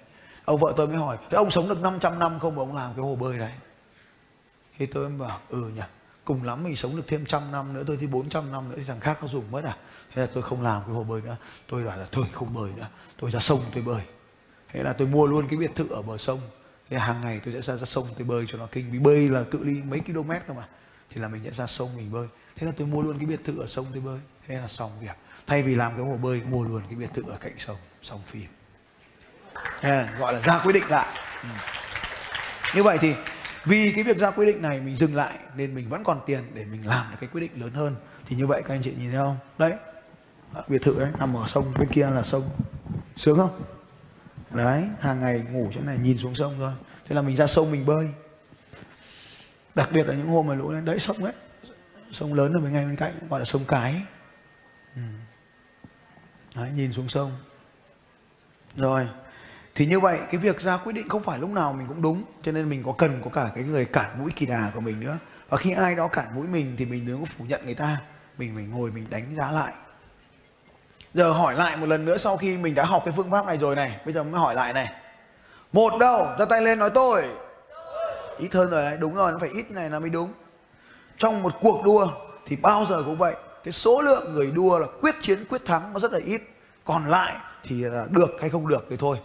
Ông 0.45 0.59
vợ 0.59 0.73
tôi 0.77 0.87
mới 0.87 0.97
hỏi, 0.97 1.17
thế 1.29 1.35
ông 1.35 1.51
sống 1.51 1.69
được 1.69 1.81
500 1.81 2.19
năm 2.19 2.39
không 2.39 2.55
mà 2.55 2.61
ông 2.61 2.75
làm 2.75 2.93
cái 2.93 3.05
hồ 3.05 3.15
bơi 3.15 3.37
đấy? 3.37 3.51
Thì 4.77 4.85
tôi 4.85 5.09
mới 5.09 5.27
bảo 5.27 5.39
ừ 5.49 5.71
nhỉ, 5.75 5.81
cùng 6.25 6.43
lắm 6.43 6.63
mình 6.63 6.75
sống 6.75 6.95
được 6.95 7.03
thêm 7.07 7.25
trăm 7.25 7.51
năm 7.51 7.73
nữa, 7.73 7.83
tôi 7.87 7.97
thì 8.01 8.07
400 8.07 8.51
năm 8.51 8.69
nữa 8.69 8.75
thì 8.77 8.83
thằng 8.87 8.99
khác 8.99 9.17
nó 9.21 9.27
dùng 9.27 9.51
mất 9.51 9.63
à. 9.63 9.77
Thế 10.13 10.21
là 10.21 10.27
tôi 10.33 10.43
không 10.43 10.61
làm 10.61 10.81
cái 10.85 10.95
hồ 10.95 11.03
bơi 11.03 11.21
nữa. 11.21 11.37
Tôi 11.67 11.83
bảo 11.83 11.97
là, 11.97 12.05
thôi 12.11 12.25
không 12.33 12.53
bơi 12.53 12.71
nữa, 12.77 12.87
tôi 13.19 13.31
ra 13.31 13.39
sông 13.39 13.59
tôi 13.73 13.83
bơi. 13.83 14.01
Thế 14.73 14.83
là 14.83 14.93
tôi 14.93 15.07
mua 15.07 15.27
luôn 15.27 15.47
cái 15.47 15.57
biệt 15.57 15.75
thự 15.75 15.87
ở 15.89 16.01
bờ 16.01 16.17
sông 16.17 16.39
thế 16.89 16.97
hàng 16.97 17.21
ngày 17.21 17.41
tôi 17.45 17.53
sẽ 17.53 17.61
ra, 17.61 17.75
ra 17.75 17.85
sông 17.85 18.07
tôi 18.17 18.27
bơi 18.27 18.45
cho 18.47 18.57
nó 18.57 18.67
kinh. 18.71 18.91
Vì 18.91 18.99
bơi 18.99 19.29
là 19.29 19.43
cự 19.51 19.63
ly 19.63 19.81
mấy 19.81 19.99
km 19.99 20.31
cơ 20.47 20.53
mà. 20.53 20.67
Thì 21.09 21.21
là 21.21 21.27
mình 21.27 21.41
sẽ 21.43 21.51
ra 21.51 21.65
sông 21.65 21.97
mình 21.97 22.11
bơi. 22.11 22.27
Thế 22.55 22.67
là 22.67 22.73
tôi 22.77 22.87
mua 22.87 23.01
luôn 23.01 23.17
cái 23.17 23.25
biệt 23.25 23.39
thự 23.43 23.59
ở 23.59 23.67
sông 23.67 23.85
tôi 23.93 24.01
bơi. 24.01 24.19
Thế 24.47 24.55
là 24.55 24.67
xong 24.67 24.91
việc. 25.01 25.15
Thay 25.47 25.63
vì 25.63 25.75
làm 25.75 25.97
cái 25.97 26.05
hồ 26.05 26.17
bơi 26.17 26.41
mua 26.41 26.63
luôn 26.63 26.81
cái 26.89 26.95
biệt 26.95 27.09
thự 27.13 27.23
ở 27.27 27.37
cạnh 27.41 27.53
sông 27.57 27.77
xong 28.01 28.21
phim. 28.27 28.45
Thế 29.79 29.91
là 29.91 30.13
gọi 30.19 30.33
là 30.33 30.41
ra 30.41 30.59
quyết 30.59 30.73
định 30.73 30.83
lại. 30.89 31.07
Ừ. 31.43 31.49
như 32.75 32.83
vậy 32.83 32.97
thì 33.01 33.13
vì 33.65 33.91
cái 33.91 34.03
việc 34.03 34.17
ra 34.17 34.31
quyết 34.31 34.45
định 34.45 34.61
này 34.61 34.79
mình 34.79 34.95
dừng 34.95 35.15
lại 35.15 35.37
nên 35.55 35.75
mình 35.75 35.89
vẫn 35.89 36.03
còn 36.03 36.19
tiền 36.25 36.43
để 36.53 36.65
mình 36.65 36.87
làm 36.87 37.05
được 37.11 37.17
cái 37.19 37.29
quyết 37.33 37.41
định 37.41 37.51
lớn 37.61 37.71
hơn. 37.71 37.95
Thì 38.25 38.35
như 38.35 38.47
vậy 38.47 38.61
các 38.65 38.73
anh 38.73 38.81
chị 38.83 38.93
nhìn 38.97 39.11
thấy 39.11 39.19
không? 39.19 39.37
Đấy. 39.57 39.73
Biệt 40.67 40.81
thự 40.81 40.99
ấy 40.99 41.09
nằm 41.19 41.37
ở 41.37 41.47
sông 41.47 41.73
bên 41.79 41.89
kia 41.89 42.09
là 42.09 42.23
sông 42.23 42.49
sướng 43.15 43.37
không? 43.37 43.61
Đấy 44.51 44.89
hàng 44.99 45.19
ngày 45.19 45.43
ngủ 45.51 45.71
chỗ 45.73 45.81
này 45.81 45.97
nhìn 45.97 46.17
xuống 46.17 46.35
sông 46.35 46.55
thôi. 46.57 46.73
Thế 47.05 47.15
là 47.15 47.21
mình 47.21 47.35
ra 47.35 47.47
sông 47.47 47.71
mình 47.71 47.85
bơi. 47.85 48.09
Đặc 49.75 49.89
biệt 49.91 50.07
là 50.07 50.13
những 50.13 50.27
hôm 50.27 50.47
mà 50.47 50.55
lũ 50.55 50.71
lên 50.71 50.85
đấy 50.85 50.99
sông 50.99 51.23
ấy. 51.23 51.33
Sông 52.11 52.33
lớn 52.33 52.53
ở 52.53 52.59
bên 52.59 52.73
ngay 52.73 52.85
bên 52.85 52.95
cạnh 52.95 53.13
gọi 53.29 53.39
là 53.39 53.45
sông 53.45 53.65
cái. 53.67 54.01
Ừ. 54.95 55.01
đấy, 56.55 56.69
nhìn 56.75 56.93
xuống 56.93 57.09
sông. 57.09 57.31
Rồi 58.75 59.09
thì 59.75 59.85
như 59.85 59.99
vậy 59.99 60.19
cái 60.31 60.41
việc 60.41 60.61
ra 60.61 60.77
quyết 60.77 60.93
định 60.93 61.09
không 61.09 61.23
phải 61.23 61.39
lúc 61.39 61.49
nào 61.49 61.73
mình 61.73 61.87
cũng 61.87 62.01
đúng 62.01 62.23
cho 62.43 62.51
nên 62.51 62.69
mình 62.69 62.83
có 62.83 62.93
cần 62.97 63.21
có 63.23 63.29
cả 63.29 63.51
cái 63.55 63.63
người 63.63 63.85
cản 63.85 64.19
mũi 64.19 64.31
kỳ 64.35 64.45
đà 64.45 64.71
của 64.73 64.81
mình 64.81 64.99
nữa. 64.99 65.17
Và 65.49 65.57
khi 65.57 65.71
ai 65.71 65.95
đó 65.95 66.07
cản 66.07 66.35
mũi 66.35 66.47
mình 66.47 66.75
thì 66.77 66.85
mình 66.85 67.07
đừng 67.07 67.19
có 67.19 67.25
phủ 67.25 67.45
nhận 67.45 67.65
người 67.65 67.75
ta. 67.75 68.01
Mình 68.37 68.55
phải 68.55 68.63
ngồi 68.63 68.91
mình 68.91 69.05
đánh 69.09 69.35
giá 69.35 69.51
lại 69.51 69.73
giờ 71.17 71.31
hỏi 71.31 71.55
lại 71.55 71.77
một 71.77 71.85
lần 71.85 72.05
nữa 72.05 72.17
sau 72.17 72.37
khi 72.37 72.57
mình 72.57 72.75
đã 72.75 72.85
học 72.85 73.01
cái 73.05 73.13
phương 73.17 73.31
pháp 73.31 73.45
này 73.45 73.57
rồi 73.57 73.75
này. 73.75 73.99
Bây 74.05 74.13
giờ 74.13 74.23
mới 74.23 74.39
hỏi 74.41 74.55
lại 74.55 74.73
này. 74.73 74.89
Một 75.71 75.93
đâu 75.99 76.27
ra 76.39 76.45
tay 76.45 76.61
lên 76.61 76.79
nói 76.79 76.89
tôi. 76.89 77.23
Ít 78.37 78.53
hơn 78.53 78.69
rồi 78.69 78.83
đấy, 78.83 78.97
đúng 78.99 79.15
rồi, 79.15 79.31
nó 79.31 79.37
phải 79.37 79.49
ít 79.49 79.65
như 79.69 79.75
này 79.75 79.89
là 79.89 79.99
mới 79.99 80.09
đúng. 80.09 80.33
Trong 81.17 81.43
một 81.43 81.53
cuộc 81.61 81.85
đua 81.85 82.07
thì 82.45 82.55
bao 82.55 82.85
giờ 82.89 83.03
cũng 83.05 83.17
vậy, 83.17 83.35
cái 83.63 83.71
số 83.71 84.01
lượng 84.01 84.33
người 84.33 84.51
đua 84.51 84.79
là 84.79 84.87
quyết 85.01 85.15
chiến, 85.21 85.45
quyết 85.49 85.65
thắng 85.65 85.93
nó 85.93 85.99
rất 85.99 86.13
là 86.13 86.19
ít. 86.25 86.41
Còn 86.85 87.09
lại 87.09 87.33
thì 87.63 87.75
là 87.75 88.05
được 88.09 88.29
hay 88.41 88.49
không 88.49 88.67
được 88.67 88.85
thì 88.89 88.97
thôi. 88.97 89.17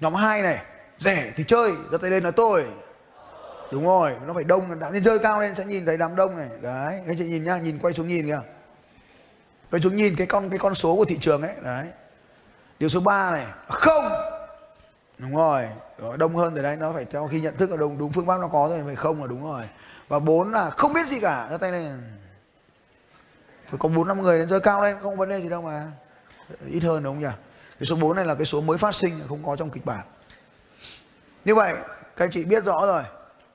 Nhóm 0.00 0.14
2 0.14 0.42
này, 0.42 0.62
rẻ 0.98 1.32
thì 1.36 1.44
chơi 1.44 1.72
ra 1.92 1.98
tay 1.98 2.10
lên 2.10 2.22
nói 2.22 2.32
tôi. 2.32 2.64
Đúng 3.70 3.86
rồi, 3.86 4.12
nó 4.26 4.34
phải 4.34 4.44
đông, 4.44 4.80
đã 4.80 4.90
nên 4.90 5.04
rơi 5.04 5.18
cao 5.18 5.40
lên 5.40 5.54
sẽ 5.54 5.64
nhìn 5.64 5.86
thấy 5.86 5.96
đám 5.96 6.16
đông 6.16 6.36
này. 6.36 6.48
Đấy 6.60 7.00
anh 7.06 7.16
chị 7.18 7.24
nhìn 7.24 7.44
nhá, 7.44 7.58
nhìn 7.58 7.78
quay 7.78 7.94
xuống 7.94 8.08
nhìn 8.08 8.26
kìa 8.26 8.40
vậy 9.72 9.80
chúng 9.82 9.96
nhìn 9.96 10.16
cái 10.16 10.26
con 10.26 10.50
cái 10.50 10.58
con 10.58 10.74
số 10.74 10.96
của 10.96 11.04
thị 11.04 11.18
trường 11.20 11.42
ấy 11.42 11.54
đấy. 11.62 11.86
Điều 12.78 12.88
số 12.88 13.00
3 13.00 13.30
này 13.30 13.44
à, 13.44 13.54
không. 13.68 14.12
Đúng 15.18 15.36
rồi 15.36 15.68
đông 16.18 16.36
hơn 16.36 16.54
rồi 16.54 16.62
đấy 16.62 16.76
nó 16.76 16.92
phải 16.92 17.04
theo 17.04 17.28
khi 17.28 17.40
nhận 17.40 17.56
thức 17.56 17.70
là 17.70 17.76
đúng 17.76 17.98
đúng 17.98 18.12
phương 18.12 18.26
pháp 18.26 18.40
nó 18.40 18.48
có 18.48 18.68
rồi 18.68 18.82
phải 18.86 18.94
không 18.94 19.20
là 19.20 19.26
đúng 19.26 19.42
rồi. 19.42 19.62
Và 20.08 20.18
bốn 20.18 20.52
là 20.52 20.70
không 20.70 20.92
biết 20.92 21.06
gì 21.06 21.20
cả 21.20 21.48
ra 21.50 21.58
tay 21.58 21.72
lên. 21.72 22.02
Phải 23.66 23.78
có 23.78 23.88
bốn 23.88 24.08
năm 24.08 24.22
người 24.22 24.38
đến 24.38 24.48
rơi 24.48 24.60
cao 24.60 24.82
lên 24.82 24.96
không 25.02 25.16
vấn 25.16 25.28
đề 25.28 25.40
gì 25.40 25.48
đâu 25.48 25.62
mà. 25.62 25.90
Ít 26.70 26.80
hơn 26.80 27.02
đúng 27.02 27.14
không 27.14 27.22
nhỉ? 27.22 27.36
Cái 27.78 27.86
số 27.86 27.96
4 27.96 28.16
này 28.16 28.24
là 28.24 28.34
cái 28.34 28.46
số 28.46 28.60
mới 28.60 28.78
phát 28.78 28.94
sinh 28.94 29.20
không 29.28 29.42
có 29.44 29.56
trong 29.56 29.70
kịch 29.70 29.84
bản. 29.84 30.06
Như 31.44 31.54
vậy 31.54 31.74
các 32.16 32.24
anh 32.24 32.30
chị 32.30 32.44
biết 32.44 32.64
rõ 32.64 32.86
rồi. 32.86 33.02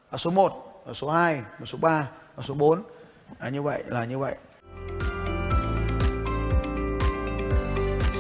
Ở 0.10 0.18
số 0.18 0.32
1 0.32 0.84
ở 0.86 0.94
số 0.94 1.10
2 1.10 1.42
ở 1.60 1.66
số 1.66 1.78
3 1.82 2.08
ở 2.36 2.44
số 2.44 2.54
4 2.54 2.84
à, 3.40 3.50
như 3.50 3.62
vậy 3.62 3.84
là 3.88 4.06
như 4.06 4.20
vậy. 4.20 4.36